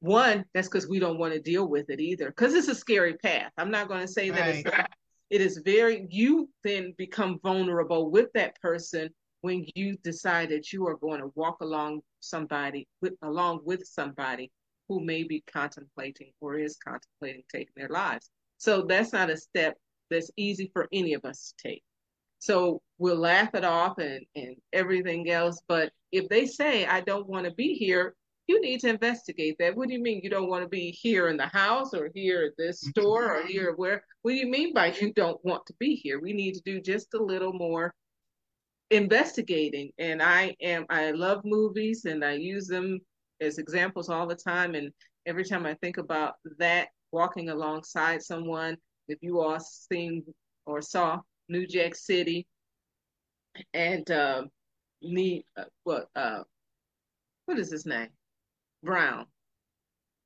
One, 0.00 0.44
that's 0.52 0.68
because 0.68 0.88
we 0.88 0.98
don't 0.98 1.18
want 1.18 1.32
to 1.32 1.40
deal 1.40 1.66
with 1.66 1.88
it 1.88 2.00
either, 2.00 2.26
because 2.26 2.54
it's 2.54 2.68
a 2.68 2.74
scary 2.74 3.14
path. 3.14 3.50
I'm 3.56 3.70
not 3.70 3.88
going 3.88 4.02
to 4.02 4.08
say 4.08 4.30
that 4.30 4.40
right. 4.40 4.54
it's 4.56 4.64
not 4.64 4.90
it 5.30 5.40
is 5.40 5.60
very 5.64 6.06
you 6.10 6.48
then 6.62 6.94
become 6.96 7.40
vulnerable 7.42 8.10
with 8.10 8.28
that 8.34 8.60
person 8.60 9.08
when 9.40 9.66
you 9.74 9.96
decide 10.04 10.48
that 10.50 10.72
you 10.72 10.86
are 10.86 10.96
going 10.96 11.20
to 11.20 11.32
walk 11.34 11.60
along 11.60 12.00
somebody 12.20 12.86
with 13.02 13.14
along 13.22 13.60
with 13.64 13.84
somebody 13.84 14.50
who 14.88 15.04
may 15.04 15.22
be 15.22 15.42
contemplating 15.52 16.30
or 16.40 16.56
is 16.56 16.76
contemplating 16.76 17.42
taking 17.50 17.72
their 17.76 17.88
lives 17.88 18.30
so 18.58 18.82
that's 18.82 19.12
not 19.12 19.30
a 19.30 19.36
step 19.36 19.76
that's 20.10 20.30
easy 20.36 20.70
for 20.72 20.86
any 20.92 21.14
of 21.14 21.24
us 21.24 21.52
to 21.58 21.68
take 21.68 21.82
so 22.44 22.82
we'll 22.98 23.16
laugh 23.16 23.54
it 23.54 23.64
off 23.64 23.96
and, 23.98 24.24
and 24.36 24.56
everything 24.72 25.30
else 25.30 25.60
but 25.66 25.90
if 26.12 26.28
they 26.28 26.46
say 26.46 26.84
i 26.86 27.00
don't 27.00 27.26
want 27.26 27.44
to 27.46 27.52
be 27.52 27.74
here 27.74 28.14
you 28.46 28.60
need 28.60 28.80
to 28.80 28.88
investigate 28.88 29.56
that. 29.58 29.74
What 29.74 29.88
do 29.88 29.94
you 29.94 30.02
mean 30.02 30.20
you 30.22 30.30
don't 30.30 30.50
want 30.50 30.62
to 30.64 30.68
be 30.68 30.90
here 30.90 31.28
in 31.28 31.36
the 31.36 31.46
house 31.46 31.94
or 31.94 32.10
here 32.14 32.44
at 32.44 32.56
this 32.58 32.82
mm-hmm. 32.82 33.00
store 33.00 33.38
or 33.38 33.46
here 33.46 33.72
where? 33.76 34.04
What 34.22 34.32
do 34.32 34.36
you 34.36 34.46
mean 34.46 34.74
by 34.74 34.92
you 34.92 35.12
don't 35.14 35.42
want 35.44 35.64
to 35.66 35.74
be 35.78 35.94
here? 35.94 36.20
We 36.20 36.32
need 36.32 36.54
to 36.54 36.62
do 36.64 36.80
just 36.80 37.14
a 37.14 37.22
little 37.22 37.52
more 37.52 37.94
investigating. 38.90 39.90
And 39.98 40.22
I 40.22 40.54
am 40.60 40.84
I 40.90 41.10
love 41.12 41.42
movies 41.44 42.04
and 42.04 42.24
I 42.24 42.32
use 42.34 42.66
them 42.66 43.00
as 43.40 43.58
examples 43.58 44.08
all 44.08 44.26
the 44.26 44.36
time. 44.36 44.74
And 44.74 44.92
every 45.26 45.44
time 45.44 45.64
I 45.64 45.74
think 45.74 45.96
about 45.96 46.34
that, 46.58 46.88
walking 47.12 47.48
alongside 47.48 48.22
someone, 48.22 48.76
if 49.08 49.18
you 49.22 49.40
all 49.40 49.60
seen 49.60 50.22
or 50.66 50.82
saw 50.82 51.20
New 51.48 51.66
Jack 51.66 51.94
City 51.94 52.46
and 53.72 54.10
uh, 54.10 54.44
need 55.02 55.44
uh, 55.56 55.64
what 55.84 56.08
uh, 56.16 56.42
what 57.46 57.58
is 57.58 57.70
his 57.70 57.86
name? 57.86 58.08
Brown, 58.82 59.26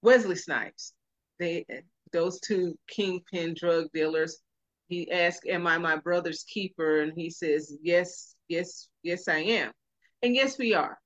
Wesley 0.03 0.37
Snipes. 0.37 0.93
They 1.39 1.65
those 2.13 2.41
two 2.41 2.77
kingpin 2.89 3.55
drug 3.55 3.87
dealers 3.93 4.41
he 4.89 5.11
asked, 5.11 5.47
Am 5.47 5.67
I 5.67 5.79
my 5.79 5.97
brother's 5.97 6.45
keeper? 6.45 7.03
And 7.03 7.13
he 7.15 7.31
says, 7.31 7.77
Yes, 7.83 8.35
yes, 8.49 8.89
yes, 9.03 9.29
I 9.29 9.39
am. 9.39 9.71
And 10.23 10.35
yes, 10.35 10.59
we 10.59 10.75
are. 10.75 10.99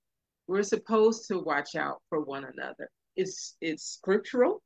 We're 0.46 0.62
supposed 0.62 1.27
to 1.29 1.40
watch 1.40 1.75
out 1.75 2.01
for 2.09 2.20
one 2.20 2.44
another. 2.44 2.88
It's 3.16 3.57
it's 3.61 3.85
scriptural. 3.85 4.62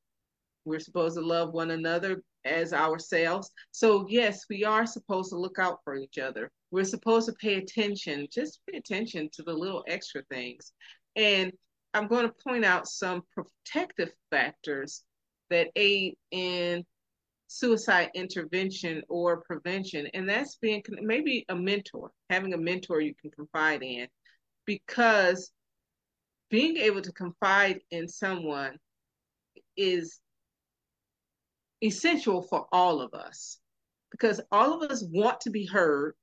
We're 0.67 0.81
supposed 0.81 1.17
to 1.17 1.25
love 1.25 1.55
one 1.55 1.71
another 1.71 2.23
as 2.45 2.73
ourselves. 2.73 3.51
So 3.71 4.07
yes, 4.09 4.45
we 4.51 4.65
are 4.65 4.85
supposed 4.85 5.31
to 5.31 5.39
look 5.39 5.59
out 5.59 5.79
for 5.85 5.97
each 5.97 6.19
other. 6.19 6.51
We're 6.71 6.85
supposed 6.85 7.27
to 7.29 7.35
pay 7.35 7.55
attention, 7.55 8.27
just 8.31 8.61
pay 8.71 8.77
attention 8.79 9.31
to 9.35 9.43
the 9.43 9.55
little 9.55 9.85
extra 9.89 10.23
things. 10.31 10.73
And 11.15 11.53
I'm 11.95 12.09
going 12.09 12.27
to 12.27 12.35
point 12.45 12.65
out 12.65 12.87
some 12.89 13.23
protective 13.33 14.11
factors 14.31 15.03
that 15.49 15.69
aid 15.77 16.17
in 16.31 16.85
suicide 17.47 18.11
intervention 18.15 19.03
or 19.09 19.43
prevention. 19.43 20.09
And 20.13 20.29
that's 20.29 20.57
being 20.57 20.83
maybe 21.01 21.45
a 21.49 21.55
mentor, 21.55 22.11
having 22.29 22.53
a 22.55 22.59
mentor 22.59 23.01
you 23.01 23.15
can 23.15 23.31
confide 23.31 23.83
in, 23.83 24.09
because 24.67 25.53
being 26.51 26.77
able 26.77 27.03
to 27.03 27.13
confide 27.13 27.81
in 27.91 28.09
someone 28.09 28.77
is 29.77 30.21
essential 31.83 32.43
for 32.43 32.67
all 32.73 33.01
of 33.01 33.15
us 33.15 33.59
because 34.11 34.41
all 34.51 34.83
of 34.83 34.91
us 34.91 35.05
want 35.11 35.41
to 35.43 35.51
be 35.51 35.67
heard. 35.67 36.15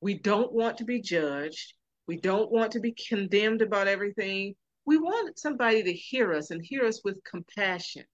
We 0.00 0.18
don't 0.18 0.52
want 0.52 0.78
to 0.78 0.84
be 0.84 1.00
judged. 1.00 1.74
We 2.06 2.16
don't 2.16 2.50
want 2.50 2.72
to 2.72 2.80
be 2.80 2.92
condemned 2.92 3.62
about 3.62 3.88
everything. 3.88 4.54
We 4.86 4.96
want 4.96 5.38
somebody 5.38 5.82
to 5.82 5.92
hear 5.92 6.32
us 6.32 6.50
and 6.50 6.64
hear 6.64 6.84
us 6.84 7.02
with 7.04 7.22
compassion 7.24 8.04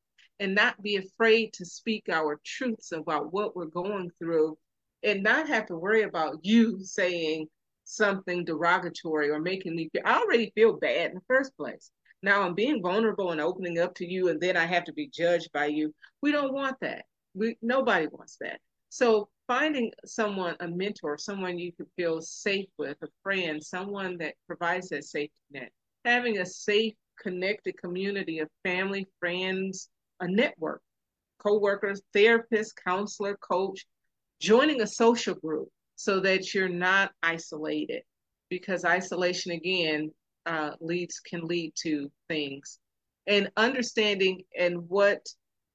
and 0.41 0.55
not 0.55 0.83
be 0.83 0.97
afraid 0.97 1.53
to 1.55 1.65
speak 1.65 2.09
our 2.11 2.41
truths 2.45 2.93
about 2.93 3.33
what 3.33 3.55
we're 3.55 3.67
going 3.67 4.11
through 4.19 4.59
and 5.03 5.23
not 5.23 5.49
have 5.49 5.67
to 5.67 5.77
worry 5.77 6.03
about 6.03 6.39
you 6.43 6.83
saying 6.83 7.47
something 7.85 8.45
derogatory 8.45 9.31
or 9.31 9.39
making 9.39 9.77
me 9.77 9.89
feel 9.93 10.03
I 10.05 10.21
already 10.21 10.51
feel 10.55 10.73
bad 10.73 11.11
in 11.11 11.15
the 11.17 11.21
first 11.29 11.57
place. 11.57 11.91
Now 12.25 12.41
I'm 12.41 12.55
being 12.55 12.81
vulnerable 12.81 13.33
and 13.33 13.41
opening 13.41 13.79
up 13.79 13.95
to 13.97 14.11
you 14.11 14.29
and 14.29 14.41
then 14.41 14.57
I 14.57 14.65
have 14.65 14.85
to 14.85 14.95
be 14.95 15.11
judged 15.13 15.53
by 15.53 15.67
you. 15.67 15.95
We 16.23 16.33
don't 16.33 16.55
want 16.55 16.77
that. 16.81 17.05
We 17.35 17.59
nobody 17.61 18.07
wants 18.07 18.39
that. 18.41 18.61
So 18.89 19.29
finding 19.47 19.93
someone, 20.07 20.57
a 20.61 20.69
mentor, 20.69 21.19
someone 21.19 21.59
you 21.59 21.73
can 21.73 21.85
feel 21.97 22.23
safe 22.23 22.69
with, 22.79 22.97
a 23.03 23.09
friend, 23.23 23.63
someone 23.63 24.17
that 24.19 24.37
provides 24.47 24.89
that 24.89 25.05
safety 25.05 25.35
net, 25.51 25.71
having 26.07 26.39
a 26.39 26.47
safe, 26.47 26.95
connected 27.21 27.77
community 27.77 28.39
of 28.39 28.49
family, 28.65 29.07
friends, 29.21 29.91
a 30.21 30.27
network, 30.27 30.81
co-workers, 31.39 32.01
therapist, 32.15 32.73
counselor, 32.83 33.37
coach, 33.37 33.85
joining 34.41 34.81
a 34.81 34.87
social 34.87 35.35
group 35.35 35.69
so 35.97 36.21
that 36.21 36.55
you're 36.55 36.71
not 36.71 37.13
isolated 37.23 38.03
because 38.49 38.87
isolation 38.87 39.53
again 39.53 40.11
uh, 40.47 40.73
leads 40.81 41.21
can 41.21 41.47
lead 41.47 41.73
to 41.83 42.11
things. 42.29 42.79
And 43.27 43.51
understanding 43.57 44.43
and 44.59 44.89
what 44.89 45.27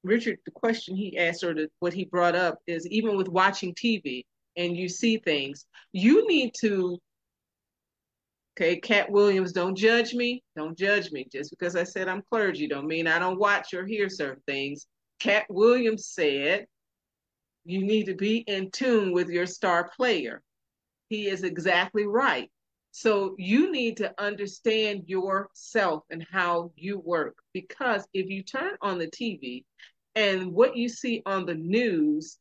richard 0.02 0.38
the 0.46 0.50
question 0.50 0.96
he 0.96 1.18
asked 1.18 1.44
or 1.44 1.54
the, 1.54 1.68
what 1.80 1.92
he 1.92 2.04
brought 2.04 2.34
up 2.34 2.58
is 2.66 2.86
even 2.86 3.16
with 3.16 3.28
watching 3.28 3.74
tv 3.74 4.24
and 4.56 4.76
you 4.76 4.88
see 4.88 5.18
things 5.18 5.66
you 5.92 6.26
need 6.26 6.52
to 6.58 6.98
okay 8.58 8.78
Katt 8.78 9.10
Williams 9.10 9.52
don't 9.52 9.76
judge 9.76 10.14
me 10.14 10.42
don't 10.56 10.76
judge 10.76 11.10
me. 11.12 11.26
Just 11.30 11.50
because 11.50 11.76
i 11.76 11.84
said 11.84 12.08
i'm 12.08 12.22
clergy 12.30 12.66
don't 12.66 12.86
mean 12.86 13.06
i 13.06 13.18
don't 13.18 13.38
watch 13.38 13.74
or 13.74 13.86
hear 13.86 14.08
certain 14.08 14.42
things. 14.46 14.86
Katt 15.18 15.44
Williams 15.48 16.06
said 16.06 16.66
you 17.64 17.82
need 17.82 18.06
to 18.06 18.14
be 18.14 18.38
in 18.38 18.70
tune 18.70 19.12
with 19.12 19.28
your 19.28 19.46
star 19.46 19.90
player. 19.94 20.42
He 21.08 21.28
is 21.28 21.42
exactly 21.42 22.06
right 22.06 22.50
so 22.92 23.34
you 23.38 23.70
need 23.70 23.98
to 23.98 24.12
understand 24.18 25.04
yourself 25.06 26.04
and 26.10 26.26
how 26.30 26.72
you 26.76 26.98
work 26.98 27.36
because 27.52 28.06
if 28.12 28.28
you 28.28 28.42
turn 28.42 28.72
on 28.82 28.98
the 28.98 29.06
TV 29.06 29.64
and 30.14 30.52
what 30.52 30.76
you 30.76 30.88
see 30.88 31.22
on 31.24 31.46
the 31.46 31.54
news 31.54 32.38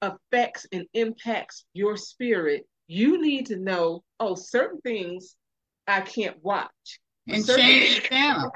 affects 0.00 0.66
and 0.72 0.86
impacts 0.94 1.64
your 1.72 1.96
spirit, 1.96 2.66
you 2.86 3.20
need 3.20 3.46
to 3.46 3.56
know, 3.56 4.02
oh, 4.20 4.34
certain 4.34 4.80
things 4.80 5.36
I 5.86 6.00
can't 6.00 6.42
watch. 6.42 7.00
And 7.28 7.44
certain 7.44 7.64
change 7.64 8.02
the 8.02 8.08
channel. 8.08 8.50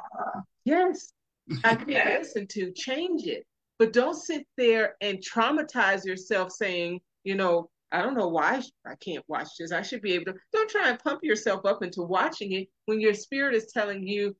Yes, 0.64 1.12
I 1.64 1.74
can't 1.74 2.20
listen 2.20 2.46
to, 2.48 2.72
change 2.72 3.24
it. 3.24 3.46
But 3.78 3.92
don't 3.92 4.16
sit 4.16 4.46
there 4.56 4.96
and 5.00 5.18
traumatize 5.18 6.04
yourself 6.04 6.50
saying, 6.50 7.00
you 7.24 7.36
know, 7.36 7.70
I 7.90 8.02
don't 8.02 8.16
know 8.16 8.28
why 8.28 8.62
I 8.86 8.94
can't 8.96 9.24
watch 9.28 9.48
this. 9.58 9.72
I 9.72 9.82
should 9.82 10.02
be 10.02 10.14
able 10.14 10.26
to. 10.26 10.34
Don't 10.52 10.70
try 10.70 10.90
and 10.90 10.98
pump 10.98 11.20
yourself 11.22 11.64
up 11.64 11.82
into 11.82 12.02
watching 12.02 12.52
it 12.52 12.68
when 12.86 13.00
your 13.00 13.14
spirit 13.14 13.54
is 13.54 13.72
telling 13.72 14.06
you 14.06 14.36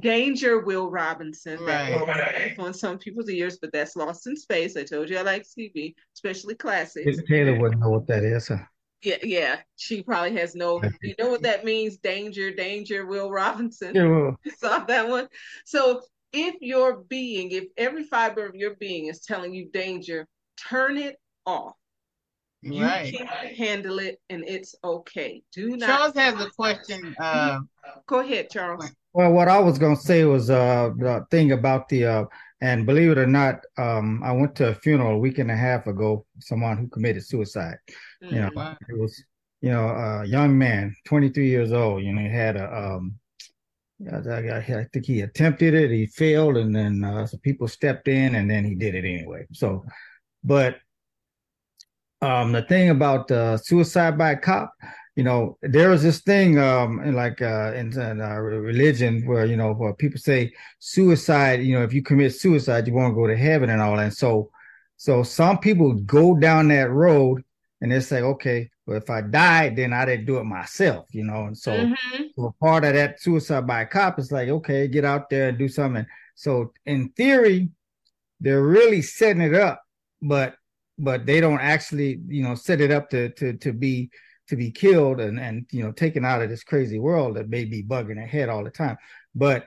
danger, 0.00 0.60
Will 0.60 0.90
Robinson. 0.90 1.58
Right. 1.64 2.54
On 2.58 2.74
some 2.74 2.98
people's 2.98 3.30
ears, 3.30 3.58
but 3.60 3.72
that's 3.72 3.96
lost 3.96 4.26
in 4.26 4.36
space. 4.36 4.76
I 4.76 4.84
told 4.84 5.08
you 5.08 5.18
I 5.18 5.22
like 5.22 5.44
TV, 5.44 5.94
especially 6.14 6.54
classics. 6.54 7.18
Taylor 7.28 7.58
wouldn't 7.58 7.80
know 7.80 7.90
what 7.90 8.06
that 8.08 8.24
is. 8.24 8.48
Huh? 8.48 8.58
Yeah, 9.02 9.16
yeah. 9.22 9.56
She 9.76 10.02
probably 10.02 10.36
has 10.36 10.54
no. 10.54 10.82
You 11.02 11.14
know 11.18 11.30
what 11.30 11.42
that 11.42 11.64
means? 11.64 11.98
Danger, 11.98 12.50
danger. 12.50 13.06
Will 13.06 13.30
Robinson. 13.30 13.94
Yeah, 13.94 14.08
well, 14.08 14.36
saw 14.58 14.80
that 14.80 15.08
one. 15.08 15.28
So 15.64 16.02
if 16.32 16.56
your 16.60 16.98
being, 17.08 17.52
if 17.52 17.64
every 17.76 18.04
fiber 18.04 18.46
of 18.46 18.54
your 18.54 18.74
being 18.76 19.06
is 19.06 19.20
telling 19.20 19.54
you 19.54 19.70
danger, 19.72 20.26
turn 20.68 20.98
it 20.98 21.16
off. 21.46 21.74
You 22.66 22.82
Right. 22.82 23.14
can't 23.16 23.56
handle 23.56 23.98
it, 24.00 24.20
and 24.28 24.44
it's 24.44 24.74
okay. 24.82 25.42
Do 25.52 25.76
not. 25.76 25.86
Charles 25.86 26.16
has 26.16 26.40
a 26.40 26.50
question. 26.50 27.14
Uh, 27.20 27.60
Go 28.06 28.20
ahead, 28.20 28.50
Charles. 28.50 28.92
Well, 29.12 29.32
what 29.32 29.48
I 29.48 29.58
was 29.58 29.78
gonna 29.78 29.96
say 29.96 30.24
was 30.24 30.50
uh 30.50 30.90
the 30.98 31.24
thing 31.30 31.52
about 31.52 31.88
the 31.88 32.04
uh 32.06 32.24
and 32.60 32.84
believe 32.86 33.10
it 33.12 33.18
or 33.18 33.26
not, 33.26 33.60
um 33.78 34.22
I 34.22 34.32
went 34.32 34.56
to 34.56 34.68
a 34.68 34.74
funeral 34.74 35.14
a 35.14 35.18
week 35.18 35.38
and 35.38 35.50
a 35.50 35.56
half 35.56 35.86
ago, 35.86 36.26
someone 36.40 36.76
who 36.76 36.88
committed 36.88 37.24
suicide. 37.24 37.78
You 38.20 38.40
know, 38.40 38.50
Mhm. 38.54 38.76
it 38.88 38.98
was 38.98 39.22
you 39.60 39.70
know 39.70 39.88
a 39.88 40.24
young 40.26 40.58
man, 40.58 40.94
23 41.06 41.48
years 41.48 41.72
old. 41.72 42.02
You 42.02 42.12
know, 42.12 42.22
he 42.22 42.28
had 42.28 42.56
a 42.56 42.66
um 42.76 43.14
I, 44.12 44.16
I 44.16 44.58
I 44.80 44.84
think 44.92 45.06
he 45.06 45.22
attempted 45.22 45.72
it, 45.72 45.90
he 45.90 46.06
failed, 46.06 46.56
and 46.58 46.74
then 46.74 47.02
uh, 47.02 47.26
some 47.26 47.40
people 47.40 47.66
stepped 47.68 48.08
in, 48.08 48.34
and 48.34 48.50
then 48.50 48.64
he 48.64 48.74
did 48.74 48.94
it 48.94 49.04
anyway. 49.06 49.46
So, 49.52 49.84
but 50.44 50.76
um 52.22 52.52
the 52.52 52.62
thing 52.62 52.90
about 52.90 53.30
uh, 53.30 53.56
suicide 53.56 54.16
by 54.16 54.34
cop 54.34 54.72
you 55.16 55.24
know 55.24 55.56
there 55.62 55.92
is 55.92 56.02
this 56.02 56.20
thing 56.22 56.58
um 56.58 57.00
in 57.00 57.14
like 57.14 57.40
uh 57.42 57.72
in, 57.74 57.92
in 57.98 58.20
uh, 58.20 58.36
religion 58.36 59.24
where 59.26 59.44
you 59.46 59.56
know 59.56 59.72
where 59.72 59.94
people 59.94 60.18
say 60.18 60.52
suicide 60.78 61.62
you 61.62 61.74
know 61.74 61.82
if 61.84 61.92
you 61.92 62.02
commit 62.02 62.34
suicide 62.34 62.86
you 62.86 62.94
won't 62.94 63.14
go 63.14 63.26
to 63.26 63.36
heaven 63.36 63.70
and 63.70 63.80
all 63.82 63.96
that 63.96 64.04
and 64.04 64.14
so 64.14 64.50
so 64.96 65.22
some 65.22 65.58
people 65.58 65.92
go 65.94 66.34
down 66.38 66.68
that 66.68 66.90
road 66.90 67.42
and 67.80 67.92
they 67.92 68.00
say 68.00 68.22
okay 68.22 68.70
well 68.86 68.96
if 68.96 69.10
i 69.10 69.20
died 69.20 69.76
then 69.76 69.92
i 69.92 70.04
didn't 70.04 70.26
do 70.26 70.38
it 70.38 70.44
myself 70.44 71.06
you 71.12 71.24
know 71.24 71.46
and 71.46 71.56
so 71.58 71.72
Mhm. 71.72 72.30
so 72.34 72.54
part 72.60 72.84
of 72.84 72.94
that 72.94 73.20
suicide 73.20 73.66
by 73.66 73.84
cop 73.86 74.18
is 74.18 74.30
like, 74.30 74.48
okay, 74.50 74.88
get 74.88 75.06
out 75.06 75.30
there 75.30 75.48
and 75.48 75.56
do 75.58 75.68
something. 75.68 76.04
So 76.34 76.72
in 76.84 77.08
theory, 77.16 77.70
they're 78.40 78.62
really 78.62 79.00
setting 79.00 79.40
it 79.40 79.54
up, 79.54 79.82
but 80.20 80.54
but 80.98 81.26
they 81.26 81.40
don't 81.40 81.60
actually, 81.60 82.20
you 82.28 82.42
know, 82.42 82.54
set 82.54 82.80
it 82.80 82.90
up 82.90 83.10
to 83.10 83.30
to 83.30 83.54
to 83.54 83.72
be 83.72 84.10
to 84.48 84.56
be 84.56 84.70
killed 84.70 85.20
and 85.20 85.38
and 85.40 85.66
you 85.70 85.82
know 85.82 85.92
taken 85.92 86.24
out 86.24 86.42
of 86.42 86.48
this 86.48 86.64
crazy 86.64 86.98
world 86.98 87.36
that 87.36 87.48
may 87.48 87.64
be 87.64 87.82
bugging 87.82 88.16
their 88.16 88.26
head 88.26 88.48
all 88.48 88.64
the 88.64 88.70
time. 88.70 88.96
But 89.34 89.66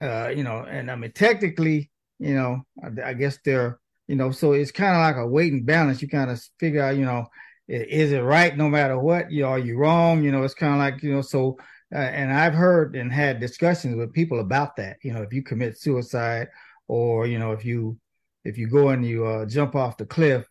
uh, 0.00 0.28
you 0.28 0.44
know, 0.44 0.64
and 0.68 0.90
I 0.90 0.96
mean 0.96 1.12
technically, 1.12 1.90
you 2.18 2.34
know, 2.34 2.62
I, 2.82 3.10
I 3.10 3.14
guess 3.14 3.38
they're, 3.44 3.78
you 4.08 4.16
know, 4.16 4.30
so 4.30 4.52
it's 4.52 4.72
kind 4.72 4.94
of 4.94 5.00
like 5.00 5.16
a 5.16 5.28
weight 5.28 5.52
and 5.52 5.66
balance. 5.66 6.02
You 6.02 6.08
kind 6.08 6.30
of 6.30 6.42
figure 6.58 6.82
out, 6.82 6.96
you 6.96 7.04
know, 7.04 7.26
is 7.68 8.12
it 8.12 8.20
right 8.20 8.56
no 8.56 8.68
matter 8.68 8.98
what? 8.98 9.30
You 9.30 9.42
know, 9.42 9.48
are 9.48 9.58
you 9.58 9.76
wrong? 9.76 10.22
You 10.22 10.32
know, 10.32 10.42
it's 10.44 10.54
kind 10.54 10.72
of 10.72 10.78
like, 10.78 11.02
you 11.02 11.12
know, 11.12 11.22
so 11.22 11.56
uh, 11.94 11.98
and 11.98 12.32
I've 12.32 12.54
heard 12.54 12.96
and 12.96 13.12
had 13.12 13.40
discussions 13.40 13.96
with 13.96 14.12
people 14.12 14.40
about 14.40 14.76
that. 14.76 14.96
You 15.02 15.12
know, 15.12 15.22
if 15.22 15.32
you 15.32 15.42
commit 15.42 15.78
suicide, 15.78 16.48
or 16.88 17.26
you 17.26 17.38
know, 17.38 17.52
if 17.52 17.64
you 17.64 17.98
if 18.44 18.58
you 18.58 18.68
go 18.68 18.88
and 18.90 19.04
you 19.04 19.24
uh, 19.26 19.46
jump 19.46 19.74
off 19.74 19.96
the 19.96 20.06
cliff, 20.06 20.46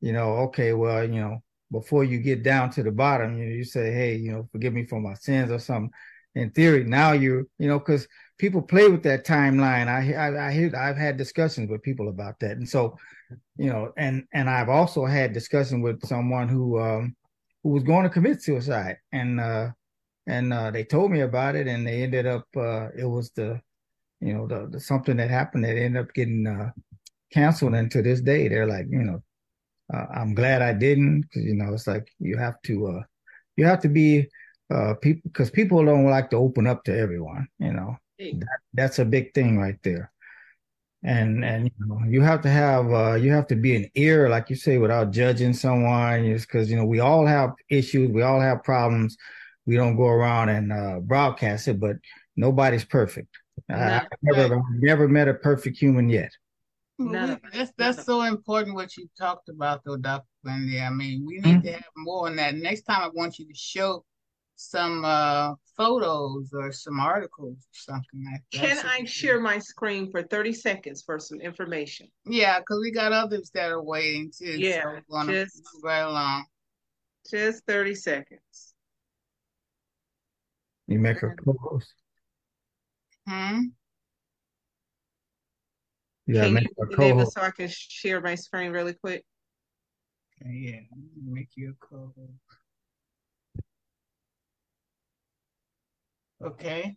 you 0.00 0.12
know, 0.12 0.36
okay, 0.46 0.72
well, 0.72 1.04
you 1.04 1.20
know, 1.20 1.42
before 1.72 2.04
you 2.04 2.18
get 2.18 2.42
down 2.42 2.70
to 2.70 2.82
the 2.82 2.92
bottom, 2.92 3.38
you 3.38 3.46
you 3.48 3.64
say, 3.64 3.92
hey, 3.92 4.16
you 4.16 4.32
know, 4.32 4.48
forgive 4.52 4.72
me 4.72 4.86
for 4.86 5.00
my 5.00 5.14
sins 5.14 5.50
or 5.50 5.58
something. 5.58 5.90
In 6.34 6.50
theory, 6.50 6.84
now 6.84 7.12
you're, 7.12 7.44
you 7.58 7.68
know, 7.68 7.78
because 7.78 8.06
people 8.38 8.60
play 8.60 8.88
with 8.88 9.02
that 9.04 9.26
timeline. 9.26 9.88
I, 9.88 10.12
I, 10.12 10.48
I 10.48 10.52
hear, 10.52 10.74
I've 10.76 10.98
had 10.98 11.16
discussions 11.16 11.70
with 11.70 11.82
people 11.82 12.08
about 12.08 12.38
that, 12.40 12.58
and 12.58 12.68
so, 12.68 12.96
you 13.56 13.70
know, 13.70 13.92
and 13.96 14.24
and 14.32 14.48
I've 14.50 14.68
also 14.68 15.06
had 15.06 15.32
discussion 15.32 15.80
with 15.80 16.06
someone 16.06 16.48
who 16.48 16.78
um 16.80 17.16
who 17.62 17.70
was 17.70 17.84
going 17.84 18.04
to 18.04 18.10
commit 18.10 18.42
suicide, 18.42 18.98
and 19.12 19.40
uh 19.40 19.70
and 20.26 20.52
uh, 20.52 20.70
they 20.70 20.84
told 20.84 21.10
me 21.10 21.20
about 21.20 21.54
it, 21.54 21.68
and 21.68 21.86
they 21.86 22.02
ended 22.02 22.26
up. 22.26 22.44
Uh, 22.56 22.88
it 22.96 23.04
was 23.04 23.30
the, 23.30 23.60
you 24.20 24.34
know, 24.34 24.46
the, 24.46 24.68
the 24.70 24.80
something 24.80 25.16
that 25.18 25.30
happened 25.30 25.64
that 25.64 25.76
ended 25.76 26.02
up 26.02 26.12
getting 26.14 26.46
uh, 26.46 26.70
canceled. 27.32 27.74
And 27.74 27.90
to 27.92 28.02
this 28.02 28.20
day, 28.20 28.48
they're 28.48 28.66
like, 28.66 28.86
you 28.90 29.02
know, 29.02 29.22
uh, 29.92 30.06
I'm 30.14 30.34
glad 30.34 30.62
I 30.62 30.72
didn't 30.72 31.22
because 31.22 31.44
you 31.44 31.54
know 31.54 31.72
it's 31.72 31.86
like 31.86 32.08
you 32.18 32.36
have 32.36 32.60
to 32.62 32.86
uh, 32.88 33.02
you 33.56 33.64
have 33.64 33.80
to 33.80 33.88
be 33.88 34.28
uh, 34.72 34.94
people 34.94 35.22
because 35.24 35.50
people 35.50 35.84
don't 35.84 36.10
like 36.10 36.30
to 36.30 36.36
open 36.36 36.66
up 36.66 36.84
to 36.84 36.96
everyone. 36.96 37.46
You 37.58 37.72
know, 37.72 37.96
that, 38.40 38.58
that's 38.74 38.98
a 38.98 39.04
big 39.04 39.32
thing 39.34 39.58
right 39.58 39.78
there. 39.82 40.10
And 41.04 41.44
and 41.44 41.66
you 41.66 41.86
know 41.86 42.00
you 42.08 42.20
have 42.22 42.40
to 42.42 42.48
have 42.50 42.90
uh, 42.90 43.14
you 43.14 43.30
have 43.32 43.46
to 43.48 43.56
be 43.56 43.76
an 43.76 43.88
ear, 43.94 44.28
like 44.28 44.50
you 44.50 44.56
say, 44.56 44.78
without 44.78 45.12
judging 45.12 45.52
someone. 45.52 46.24
Just 46.24 46.48
because 46.48 46.70
you 46.70 46.76
know 46.76 46.84
we 46.86 47.00
all 47.00 47.24
have 47.26 47.52
issues, 47.70 48.10
we 48.10 48.22
all 48.22 48.40
have 48.40 48.64
problems. 48.64 49.16
We 49.66 49.76
don't 49.76 49.96
go 49.96 50.06
around 50.06 50.48
and 50.48 50.72
uh, 50.72 51.00
broadcast 51.00 51.68
it, 51.68 51.78
but 51.78 51.96
nobody's 52.36 52.84
perfect. 52.84 53.28
I, 53.70 53.98
I've 53.98 54.06
never 54.22 54.62
never 54.78 55.08
met 55.08 55.28
a 55.28 55.34
perfect 55.34 55.78
human 55.78 56.08
yet. 56.08 56.32
Well, 56.98 57.38
we, 57.42 57.58
that's 57.58 57.72
that's 57.76 58.04
so 58.04 58.22
important 58.22 58.74
what 58.74 58.96
you 58.96 59.08
talked 59.18 59.48
about 59.48 59.82
though, 59.84 59.96
Dr. 59.96 60.24
Wendy. 60.44 60.80
I 60.80 60.90
mean, 60.90 61.24
we 61.26 61.36
need 61.36 61.44
mm-hmm. 61.44 61.60
to 61.60 61.72
have 61.72 61.84
more 61.96 62.26
on 62.26 62.36
that. 62.36 62.54
Next 62.54 62.82
time 62.82 63.02
I 63.02 63.08
want 63.12 63.38
you 63.38 63.46
to 63.46 63.54
show 63.54 64.04
some 64.56 65.04
uh 65.04 65.52
photos 65.76 66.50
or 66.54 66.72
some 66.72 66.98
articles 66.98 67.58
or 67.58 67.72
something 67.72 68.24
like 68.32 68.42
that. 68.52 68.66
Can 68.66 68.76
so 68.78 68.88
I 68.88 69.04
share 69.04 69.40
my 69.40 69.58
screen 69.58 70.10
for 70.10 70.22
30 70.22 70.54
seconds 70.54 71.02
for 71.02 71.18
some 71.18 71.40
information? 71.40 72.08
Yeah, 72.24 72.58
because 72.60 72.80
we 72.80 72.90
got 72.90 73.12
others 73.12 73.50
that 73.52 73.70
are 73.70 73.82
waiting 73.82 74.32
too. 74.36 74.58
Yeah, 74.58 74.82
so 74.82 74.88
we're 74.88 75.02
gonna 75.10 75.32
just, 75.44 75.56
move 75.74 75.84
right 75.84 76.00
along. 76.00 76.46
Just 77.30 77.64
30 77.66 77.94
seconds. 77.94 78.74
You 80.86 80.98
make 80.98 81.22
a 81.22 81.30
co-host. 81.44 81.92
Hmm. 83.28 83.60
Yeah, 86.26 86.44
Can 86.44 86.54
make 86.54 86.64
you 86.64 86.84
a 86.84 86.86
enable 86.92 87.18
co-host. 87.18 87.34
so 87.34 87.40
I 87.42 87.50
can 87.50 87.68
share 87.70 88.20
my 88.20 88.34
screen 88.34 88.72
really 88.72 88.94
quick? 88.94 89.24
Okay, 90.42 90.52
yeah, 90.52 90.80
make 91.24 91.50
you 91.56 91.70
a 91.80 91.86
co-host. 91.86 92.32
Okay. 96.44 96.96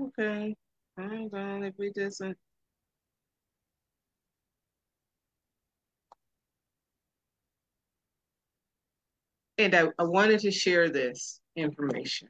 Okay. 0.00 0.56
Hold 0.98 1.34
on, 1.34 1.64
if 1.64 1.74
we 1.78 1.90
doesn't. 1.92 2.36
And 9.58 9.74
I, 9.74 9.88
I 9.98 10.04
wanted 10.04 10.40
to 10.40 10.50
share 10.50 10.88
this 10.88 11.40
information 11.56 12.28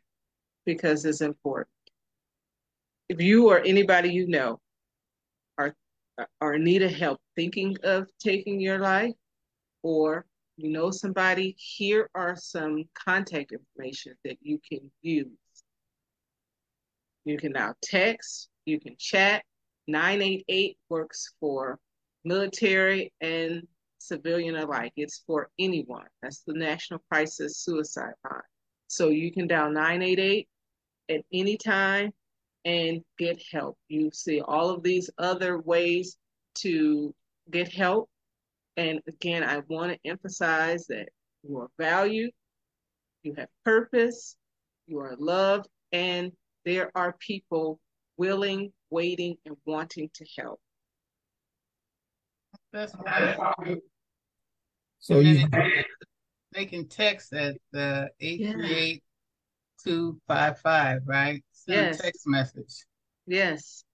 because 0.66 1.04
it's 1.04 1.20
important. 1.20 1.68
If 3.08 3.20
you 3.20 3.48
or 3.48 3.60
anybody 3.60 4.10
you 4.10 4.26
know 4.28 4.60
are 5.58 5.74
are 6.40 6.54
in 6.54 6.64
need 6.64 6.82
of 6.82 6.92
help 6.92 7.20
thinking 7.37 7.76
of 7.82 8.06
taking 8.18 8.60
your 8.60 8.78
life, 8.78 9.14
or 9.82 10.26
you 10.56 10.70
know 10.70 10.90
somebody, 10.90 11.54
here 11.58 12.08
are 12.14 12.37
some 12.37 12.84
contact 12.94 13.52
information 13.52 14.14
that 14.24 14.38
you 14.40 14.58
can 14.68 14.90
use. 15.02 15.28
You 17.24 17.38
can 17.38 17.52
now 17.52 17.74
text, 17.82 18.48
you 18.64 18.78
can 18.80 18.96
chat. 18.98 19.44
988 19.87 20.78
works 20.88 21.34
for 21.40 21.78
military 22.24 23.12
and 23.20 23.66
civilian 24.06 24.56
alike. 24.56 24.92
It's 24.96 25.22
for 25.26 25.50
anyone. 25.58 26.06
That's 26.22 26.42
the 26.46 26.54
National 26.54 27.00
Crisis 27.10 27.58
Suicide 27.58 28.14
Line. 28.24 28.40
So 28.88 29.08
you 29.08 29.32
can 29.32 29.46
dial 29.46 29.70
988 29.70 30.48
at 31.10 31.20
any 31.32 31.56
time 31.56 32.12
and 32.64 33.02
get 33.18 33.42
help. 33.52 33.76
You 33.88 34.10
see 34.12 34.40
all 34.40 34.70
of 34.70 34.82
these 34.82 35.10
other 35.18 35.58
ways 35.58 36.16
to 36.56 37.14
get 37.50 37.72
help. 37.72 38.08
And 38.76 39.00
again, 39.06 39.44
I 39.44 39.60
want 39.68 39.92
to 39.92 39.98
emphasize 40.08 40.86
that 40.88 41.08
you 41.42 41.58
are 41.58 41.68
valued, 41.78 42.30
you 43.22 43.34
have 43.36 43.48
purpose, 43.64 44.36
you 44.86 44.98
are 44.98 45.14
loved, 45.18 45.68
and 45.92 46.32
there 46.64 46.90
are 46.94 47.14
people 47.20 47.78
willing, 48.16 48.72
waiting, 48.90 49.36
and 49.44 49.56
wanting 49.66 50.10
to 50.14 50.26
help. 50.38 50.60
That's 52.72 52.94
right. 53.04 53.78
So 55.04 55.20
you 55.20 55.46
they 56.52 56.64
can 56.64 56.88
text 56.88 57.34
at 57.34 57.56
the 57.72 58.08
eight 58.20 58.50
three 58.52 58.74
eight 58.74 59.02
two 59.84 60.18
five 60.26 60.58
five, 60.60 61.02
right? 61.04 61.44
Send 61.52 61.88
Yes. 61.88 62.00
a 62.00 62.02
text 62.04 62.26
message. 62.26 62.74
Yes. 63.26 63.84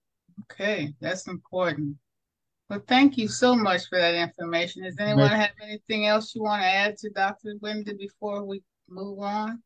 Okay, 0.43 0.93
that's 1.01 1.27
important. 1.27 1.97
Well, 2.69 2.81
thank 2.87 3.17
you 3.17 3.27
so 3.27 3.55
much 3.57 3.89
for 3.89 3.97
that 3.99 4.15
information. 4.15 4.83
Does 4.83 4.95
anyone 5.01 5.31
have 5.31 5.51
anything 5.61 6.05
else 6.05 6.33
you 6.33 6.43
want 6.43 6.61
to 6.61 6.67
add 6.69 6.95
to 6.99 7.09
Dr. 7.09 7.55
Wendy 7.59 7.93
before 7.93 8.45
we 8.45 8.63
move 8.87 9.19
on? 9.19 9.61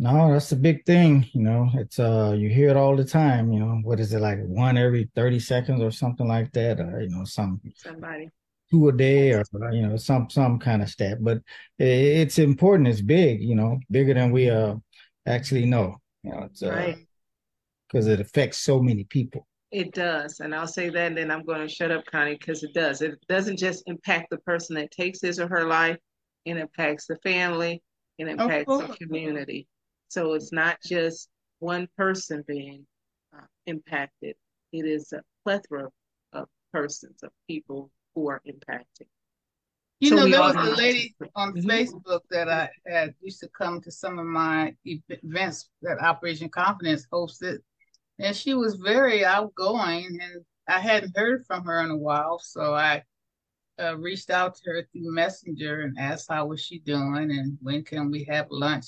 No, 0.00 0.32
that's 0.32 0.50
a 0.50 0.56
big 0.56 0.84
thing. 0.84 1.28
You 1.32 1.42
know, 1.42 1.70
it's 1.74 2.00
uh, 2.00 2.34
you 2.36 2.48
hear 2.48 2.70
it 2.70 2.76
all 2.76 2.96
the 2.96 3.04
time. 3.04 3.52
You 3.52 3.60
know, 3.60 3.80
what 3.84 4.00
is 4.00 4.12
it 4.12 4.18
like 4.18 4.40
one 4.42 4.76
every 4.76 5.08
thirty 5.14 5.38
seconds 5.38 5.80
or 5.80 5.92
something 5.92 6.26
like 6.26 6.50
that, 6.54 6.80
or 6.80 7.02
you 7.02 7.10
know, 7.10 7.22
some 7.22 7.60
Somebody. 7.76 8.30
Two 8.72 8.88
a 8.88 8.92
day, 8.92 9.32
or 9.32 9.44
you 9.72 9.82
know, 9.86 9.96
some 9.96 10.28
some 10.30 10.58
kind 10.58 10.82
of 10.82 10.88
stat. 10.88 11.18
But 11.20 11.38
it's 11.78 12.38
important. 12.38 12.88
It's 12.88 13.02
big. 13.02 13.42
You 13.42 13.54
know, 13.54 13.78
bigger 13.90 14.14
than 14.14 14.32
we 14.32 14.50
uh 14.50 14.76
actually 15.26 15.66
know. 15.66 15.96
You 16.24 16.32
know, 16.32 16.42
it's 16.44 16.62
uh, 16.62 16.70
Right. 16.70 17.06
because 17.86 18.06
it 18.06 18.20
affects 18.20 18.58
so 18.58 18.80
many 18.82 19.04
people. 19.04 19.46
It 19.70 19.92
does. 19.92 20.40
And 20.40 20.54
I'll 20.54 20.66
say 20.66 20.90
that, 20.90 21.06
and 21.08 21.16
then 21.16 21.30
I'm 21.30 21.44
going 21.44 21.66
to 21.66 21.74
shut 21.74 21.90
up, 21.90 22.04
Connie, 22.04 22.36
because 22.38 22.62
it 22.62 22.74
does. 22.74 23.00
It 23.00 23.18
doesn't 23.28 23.58
just 23.58 23.82
impact 23.86 24.28
the 24.30 24.38
person 24.38 24.76
that 24.76 24.90
takes 24.90 25.20
his 25.22 25.40
or 25.40 25.48
her 25.48 25.64
life, 25.66 25.96
it 26.44 26.56
impacts 26.56 27.06
the 27.06 27.16
family, 27.22 27.82
it 28.18 28.28
impacts 28.28 28.66
the 28.66 28.94
community. 29.00 29.66
So 30.08 30.34
it's 30.34 30.52
not 30.52 30.76
just 30.84 31.28
one 31.60 31.88
person 31.96 32.44
being 32.46 32.86
uh, 33.34 33.46
impacted, 33.66 34.36
it 34.72 34.84
is 34.84 35.12
a 35.12 35.22
plethora 35.42 35.88
of 36.34 36.48
persons, 36.72 37.22
of 37.22 37.30
people 37.48 37.90
who 38.14 38.28
are 38.28 38.40
impacted. 38.44 39.06
You 40.00 40.10
So 40.10 40.16
know, 40.16 40.28
there 40.28 40.40
was 40.40 40.56
a 40.56 40.76
lady 40.76 41.14
on 41.36 41.52
Mhm. 41.52 41.64
Facebook 41.64 42.22
that 42.30 42.48
I 42.48 42.70
had 42.86 43.14
used 43.20 43.40
to 43.40 43.48
come 43.48 43.80
to 43.82 43.90
some 43.90 44.18
of 44.18 44.26
my 44.26 44.74
events 44.84 45.70
that 45.82 46.00
Operation 46.00 46.48
Confidence 46.48 47.06
hosted, 47.12 47.58
and 48.18 48.34
she 48.34 48.54
was 48.54 48.74
very 48.76 49.24
outgoing, 49.24 50.18
and 50.20 50.44
I 50.66 50.80
hadn't 50.80 51.16
heard 51.16 51.46
from 51.46 51.64
her 51.64 51.80
in 51.82 51.90
a 51.90 51.96
while, 51.96 52.38
so 52.40 52.74
I 52.74 53.04
uh, 53.78 53.96
reached 53.96 54.30
out 54.30 54.54
to 54.56 54.70
her 54.70 54.82
through 54.92 55.14
Messenger 55.14 55.82
and 55.82 55.98
asked 55.98 56.30
how 56.30 56.46
was 56.46 56.60
she 56.60 56.78
doing 56.80 57.30
and 57.30 57.58
when 57.62 57.82
can 57.84 58.10
we 58.10 58.24
have 58.24 58.46
lunch. 58.50 58.86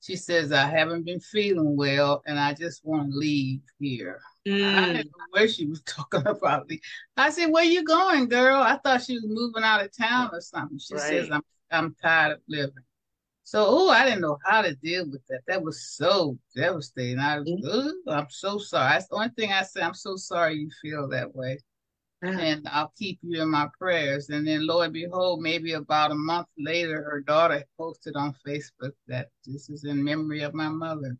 She 0.00 0.16
says, 0.16 0.52
I 0.52 0.66
haven't 0.66 1.04
been 1.04 1.20
feeling 1.20 1.76
well 1.76 2.22
and 2.26 2.38
I 2.38 2.54
just 2.54 2.84
want 2.84 3.10
to 3.10 3.18
leave 3.18 3.60
here. 3.78 4.20
I 4.62 4.86
Mm, 4.86 4.92
didn't 4.92 5.12
know 5.18 5.24
where 5.30 5.48
she 5.48 5.66
was 5.66 5.82
talking 5.86 6.26
about. 6.26 6.68
me. 6.68 6.80
I 7.16 7.30
said, 7.30 7.46
"Where 7.50 7.64
you 7.64 7.84
going, 7.84 8.28
girl?" 8.28 8.62
I 8.62 8.76
thought 8.78 9.02
she 9.02 9.14
was 9.14 9.26
moving 9.26 9.62
out 9.64 9.84
of 9.84 9.96
town 9.96 10.30
or 10.32 10.40
something. 10.40 10.78
She 10.78 10.98
says, 10.98 11.30
"I'm 11.30 11.42
I'm 11.70 11.94
tired 12.02 12.32
of 12.34 12.40
living." 12.48 12.84
So, 13.44 13.64
oh, 13.68 13.90
I 13.90 14.04
didn't 14.04 14.22
know 14.22 14.38
how 14.44 14.62
to 14.62 14.74
deal 14.76 15.10
with 15.10 15.22
that. 15.28 15.42
That 15.48 15.62
was 15.62 15.82
so 15.96 16.38
devastating. 16.56 17.18
I 17.18 17.40
was, 17.40 17.48
"Ooh, 17.50 18.02
I'm 18.10 18.28
so 18.30 18.58
sorry. 18.58 18.92
That's 18.94 19.08
the 19.08 19.16
only 19.16 19.30
thing 19.30 19.52
I 19.52 19.62
said. 19.64 19.82
I'm 19.84 19.94
so 19.94 20.16
sorry 20.16 20.56
you 20.56 20.70
feel 20.82 21.08
that 21.08 21.34
way, 21.34 21.58
yeah. 22.22 22.40
and 22.40 22.68
I'll 22.68 22.92
keep 22.98 23.18
you 23.22 23.42
in 23.42 23.50
my 23.50 23.68
prayers. 23.78 24.30
And 24.30 24.46
then, 24.46 24.66
lo 24.66 24.82
and 24.82 24.92
behold, 24.92 25.42
maybe 25.42 25.72
about 25.74 26.12
a 26.12 26.14
month 26.14 26.48
later, 26.58 27.02
her 27.04 27.20
daughter 27.20 27.64
posted 27.78 28.16
on 28.16 28.34
Facebook 28.46 28.92
that 29.08 29.30
this 29.46 29.70
is 29.70 29.84
in 29.84 30.02
memory 30.04 30.42
of 30.42 30.54
my 30.54 30.68
mother. 30.68 31.16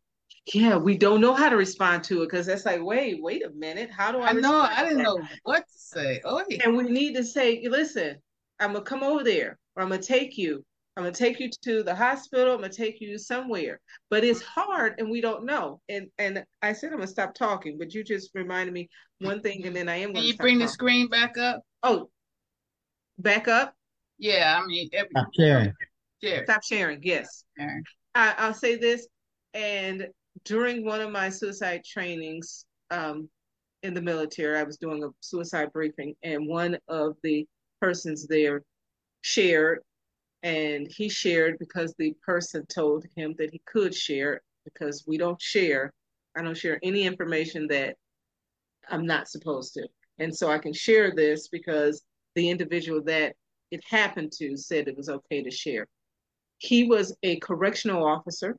Yeah, 0.52 0.76
we 0.78 0.96
don't 0.96 1.20
know 1.20 1.34
how 1.34 1.48
to 1.48 1.56
respond 1.56 2.04
to 2.04 2.22
it 2.22 2.26
because 2.26 2.46
that's 2.46 2.64
like, 2.64 2.82
wait, 2.82 3.22
wait 3.22 3.44
a 3.44 3.50
minute. 3.50 3.90
How 3.90 4.10
do 4.10 4.18
I 4.18 4.30
I 4.30 4.32
know. 4.32 4.60
I 4.60 4.82
didn't 4.82 4.98
that? 4.98 5.04
know 5.04 5.20
what 5.44 5.60
to 5.60 5.78
say. 5.78 6.20
Oh, 6.24 6.42
yeah. 6.48 6.62
And 6.64 6.76
we 6.76 6.84
need 6.84 7.14
to 7.14 7.24
say, 7.24 7.66
listen, 7.68 8.16
I'm 8.58 8.72
gonna 8.72 8.84
come 8.84 9.02
over 9.02 9.22
there, 9.22 9.58
or 9.76 9.82
I'm 9.82 9.90
gonna 9.90 10.02
take 10.02 10.36
you. 10.38 10.64
I'm 10.96 11.04
gonna 11.04 11.14
take 11.14 11.40
you 11.40 11.50
to 11.62 11.82
the 11.82 11.94
hospital. 11.94 12.54
I'm 12.54 12.60
gonna 12.60 12.72
take 12.72 13.00
you 13.00 13.16
somewhere. 13.18 13.80
But 14.08 14.24
it's 14.24 14.42
hard, 14.42 14.94
and 14.98 15.10
we 15.10 15.20
don't 15.20 15.44
know. 15.44 15.80
And 15.88 16.08
and 16.18 16.44
I 16.62 16.72
said 16.72 16.90
I'm 16.92 16.98
gonna 16.98 17.06
stop 17.06 17.34
talking, 17.34 17.78
but 17.78 17.94
you 17.94 18.02
just 18.02 18.30
reminded 18.34 18.72
me 18.72 18.88
one 19.20 19.40
thing, 19.40 19.66
and 19.66 19.76
then 19.76 19.88
I 19.88 19.96
am 19.96 20.14
Can 20.14 20.24
you 20.24 20.32
stop 20.32 20.44
bring 20.44 20.58
the 20.58 20.68
screen 20.68 21.08
back 21.08 21.38
up? 21.38 21.62
Oh, 21.82 22.10
back 23.18 23.46
up. 23.46 23.74
Yeah, 24.18 24.60
I 24.60 24.66
mean, 24.66 24.88
every, 24.92 25.10
Stop 25.12 25.28
sharing. 25.34 25.72
share. 26.22 26.44
Stop 26.44 26.62
sharing. 26.64 27.00
Yes. 27.02 27.44
Sharing. 27.58 27.84
I, 28.14 28.34
I'll 28.36 28.54
say 28.54 28.76
this, 28.76 29.06
and 29.54 30.08
during 30.44 30.84
one 30.84 31.00
of 31.00 31.10
my 31.10 31.28
suicide 31.28 31.82
trainings, 31.84 32.64
um, 32.90 33.28
in 33.82 33.94
the 33.94 34.02
military. 34.02 34.58
I 34.58 34.62
was 34.62 34.76
doing 34.76 35.02
a 35.04 35.08
suicide 35.20 35.72
briefing, 35.72 36.14
and 36.22 36.46
one 36.46 36.78
of 36.88 37.16
the 37.22 37.46
persons 37.80 38.26
there 38.26 38.62
shared, 39.22 39.80
and 40.42 40.86
he 40.90 41.08
shared 41.08 41.58
because 41.58 41.94
the 41.98 42.14
person 42.24 42.64
told 42.66 43.04
him 43.16 43.34
that 43.38 43.50
he 43.50 43.60
could 43.66 43.94
share 43.94 44.40
because 44.64 45.04
we 45.06 45.16
don't 45.16 45.40
share. 45.40 45.92
I 46.36 46.42
don't 46.42 46.56
share 46.56 46.78
any 46.82 47.02
information 47.02 47.66
that 47.68 47.96
I'm 48.88 49.06
not 49.06 49.28
supposed 49.28 49.74
to. 49.74 49.86
And 50.18 50.34
so 50.34 50.50
I 50.50 50.58
can 50.58 50.72
share 50.72 51.14
this 51.14 51.48
because 51.48 52.02
the 52.34 52.48
individual 52.48 53.02
that 53.04 53.34
it 53.70 53.82
happened 53.88 54.32
to 54.32 54.56
said 54.56 54.88
it 54.88 54.96
was 54.96 55.08
okay 55.08 55.42
to 55.42 55.50
share. 55.50 55.86
He 56.58 56.84
was 56.84 57.16
a 57.22 57.38
correctional 57.40 58.06
officer. 58.06 58.56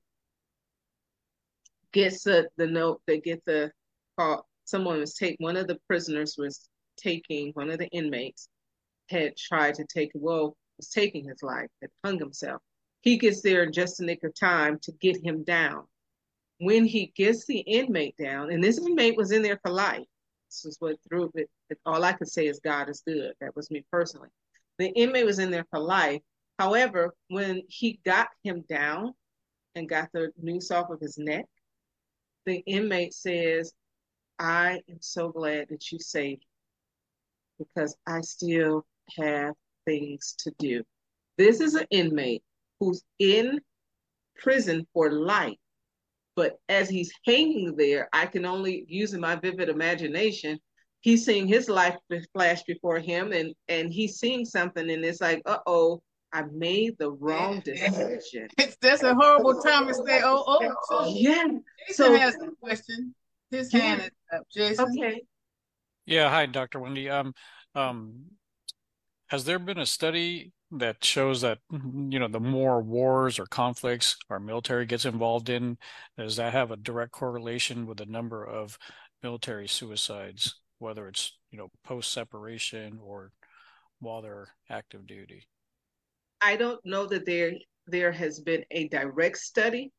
Gets 1.94 2.24
the, 2.24 2.50
the 2.58 2.68
note, 2.68 3.02
they 3.06 3.20
get 3.20 3.44
the 3.46 3.72
call. 4.18 4.48
Someone 4.66 5.00
was 5.00 5.16
take 5.16 5.36
one 5.40 5.58
of 5.58 5.68
the 5.68 5.80
prisoners 5.88 6.36
was 6.38 6.70
taking 6.98 7.52
one 7.54 7.70
of 7.70 7.80
the 7.80 7.88
inmates 7.90 8.48
had 9.10 9.36
tried 9.36 9.76
to 9.76 9.86
take 9.86 10.12
well 10.14 10.56
was 10.78 10.90
taking 10.90 11.28
his 11.28 11.44
life, 11.44 11.70
had 11.82 11.92
hung 12.04 12.18
himself. 12.18 12.62
He 13.02 13.18
gets 13.18 13.42
there 13.42 13.64
in 13.64 13.74
just 13.74 14.00
a 14.00 14.06
nick 14.06 14.24
of 14.24 14.34
time 14.34 14.80
to 14.84 14.92
get 14.94 15.24
him 15.24 15.44
down. 15.44 15.86
When 16.60 16.86
he 16.86 17.12
gets 17.16 17.46
the 17.46 17.60
inmate 17.60 18.16
down, 18.18 18.52
and 18.52 18.64
this 18.64 18.78
inmate 18.78 19.18
was 19.18 19.32
in 19.32 19.42
there 19.42 19.60
for 19.64 19.72
life. 19.72 20.06
This 20.48 20.66
is 20.66 20.78
what 20.80 20.98
threw 21.08 21.32
it. 21.36 21.50
All 21.86 22.04
I 22.04 22.14
could 22.14 22.30
say 22.30 22.48
is 22.48 22.60
God 22.60 22.90
is 22.90 23.02
good. 23.06 23.34
That 23.42 23.56
was 23.56 23.72
me 23.72 23.84
personally. 23.92 24.30
The 24.78 24.90
inmate 24.90 25.26
was 25.26 25.40
in 25.40 25.50
there 25.50 25.66
for 25.72 25.80
life. 25.80 26.22
However, 26.60 27.14
when 27.30 27.64
he 27.68 28.00
got 28.06 28.28
him 28.44 28.64
down 28.70 29.14
and 29.76 29.90
got 29.90 30.10
the 30.14 30.32
noose 30.42 30.70
off 30.70 30.90
of 30.90 31.00
his 31.00 31.18
neck, 31.18 31.46
the 32.46 32.64
inmate 32.66 33.14
says, 33.14 33.74
I 34.40 34.82
am 34.90 34.98
so 35.02 35.30
glad 35.30 35.68
that 35.70 35.92
you 35.92 36.00
saved 36.00 36.42
me 36.42 36.48
because 37.60 37.96
I 38.08 38.22
still 38.22 38.86
have 39.18 39.54
things 39.86 40.36
to 40.40 40.52
do. 40.58 40.84
This 41.38 41.62
is 41.62 41.76
an 41.76 41.86
inmate 41.92 42.44
who's 42.80 43.04
in 43.20 43.60
prison 44.38 44.88
for 44.94 45.12
life. 45.12 45.58
But 46.36 46.58
as 46.70 46.90
he's 46.90 47.12
hanging 47.26 47.76
there, 47.76 48.10
I 48.14 48.26
can 48.26 48.46
only 48.46 48.86
using 48.88 49.20
my 49.20 49.36
vivid 49.36 49.70
imagination. 49.70 50.60
He's 51.02 51.26
seeing 51.26 51.48
his 51.48 51.70
life 51.70 51.96
flash 52.34 52.64
before 52.64 53.00
him, 53.00 53.32
and 53.34 53.54
and 53.68 53.92
he's 53.92 54.18
seeing 54.18 54.46
something, 54.46 54.90
and 54.90 55.04
it's 55.04 55.20
like, 55.20 55.42
uh 55.46 55.58
oh, 55.66 56.02
I 56.34 56.44
made 56.54 56.98
the 56.98 57.12
wrong 57.12 57.60
decision. 57.66 58.48
It's 58.58 58.78
that's 58.82 59.04
a 59.04 59.14
horrible 59.14 59.62
time 59.62 59.88
to 59.88 59.94
say, 59.94 60.22
oh, 60.24 60.44
oh. 60.48 60.74
So 60.90 61.06
yeah. 61.08 61.44
Jason 61.44 61.64
So 61.92 62.18
has 62.18 62.36
a 62.36 62.50
question. 62.62 63.14
His 63.52 63.72
hand 63.72 64.02
is 64.02 64.10
up. 64.34 64.44
Jason. 64.54 64.86
okay. 64.98 65.22
Yeah, 66.06 66.30
hi, 66.30 66.46
Dr. 66.46 66.80
Wendy. 66.80 67.10
Um, 67.10 67.34
um, 67.76 68.24
has 69.28 69.46
there 69.46 69.60
been 69.60 69.78
a 69.78 69.86
study 69.86 70.52
that 70.72 71.04
shows 71.04 71.42
that, 71.42 71.60
you 71.72 72.18
know, 72.20 72.28
the 72.28 72.40
more 72.40 72.82
wars 72.82 73.40
or 73.40 73.46
conflicts 73.46 74.16
our 74.30 74.40
military 74.40 74.86
gets 74.86 75.06
involved 75.06 75.50
in, 75.50 75.78
does 76.18 76.38
that 76.38 76.54
have 76.54 76.72
a 76.72 76.78
direct 76.78 77.12
correlation 77.12 77.86
with 77.86 77.98
the 77.98 78.06
number 78.06 78.44
of 78.44 78.78
military 79.22 79.68
suicides, 79.68 80.56
whether 80.80 81.08
it's, 81.08 81.38
you 81.52 81.58
know, 81.58 81.70
post-separation 81.84 83.00
or 83.04 83.32
while 84.00 84.22
they're 84.22 84.50
active 84.70 85.06
duty? 85.06 85.46
I 86.42 86.56
don't 86.56 86.84
know 86.86 87.06
that 87.08 87.26
there 87.26 87.54
there 87.88 88.12
has 88.12 88.40
been 88.40 88.64
a 88.72 88.88
direct 88.88 89.38
study, 89.38 89.92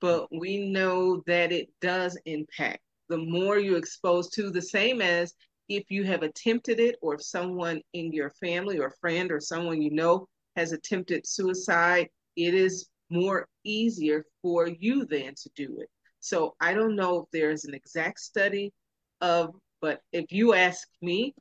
but 0.00 0.28
we 0.32 0.70
know 0.70 1.22
that 1.26 1.52
it 1.52 1.68
does 1.80 2.18
impact. 2.24 2.80
The 3.08 3.18
more 3.18 3.58
you're 3.58 3.78
exposed 3.78 4.32
to, 4.34 4.50
the 4.50 4.62
same 4.62 5.02
as 5.02 5.34
if 5.68 5.84
you 5.90 6.04
have 6.04 6.22
attempted 6.22 6.80
it, 6.80 6.96
or 7.02 7.14
if 7.14 7.22
someone 7.22 7.80
in 7.92 8.12
your 8.12 8.30
family 8.30 8.78
or 8.78 8.94
friend 9.00 9.30
or 9.30 9.40
someone 9.40 9.82
you 9.82 9.90
know 9.90 10.26
has 10.56 10.72
attempted 10.72 11.26
suicide, 11.26 12.08
it 12.36 12.54
is 12.54 12.88
more 13.10 13.46
easier 13.64 14.24
for 14.40 14.68
you 14.68 15.04
then 15.06 15.34
to 15.34 15.50
do 15.54 15.78
it. 15.80 15.88
So 16.20 16.54
I 16.60 16.72
don't 16.74 16.96
know 16.96 17.20
if 17.20 17.26
there's 17.32 17.64
an 17.64 17.74
exact 17.74 18.20
study 18.20 18.72
of, 19.20 19.54
but 19.80 20.00
if 20.12 20.30
you 20.30 20.54
ask 20.54 20.88
me, 21.00 21.34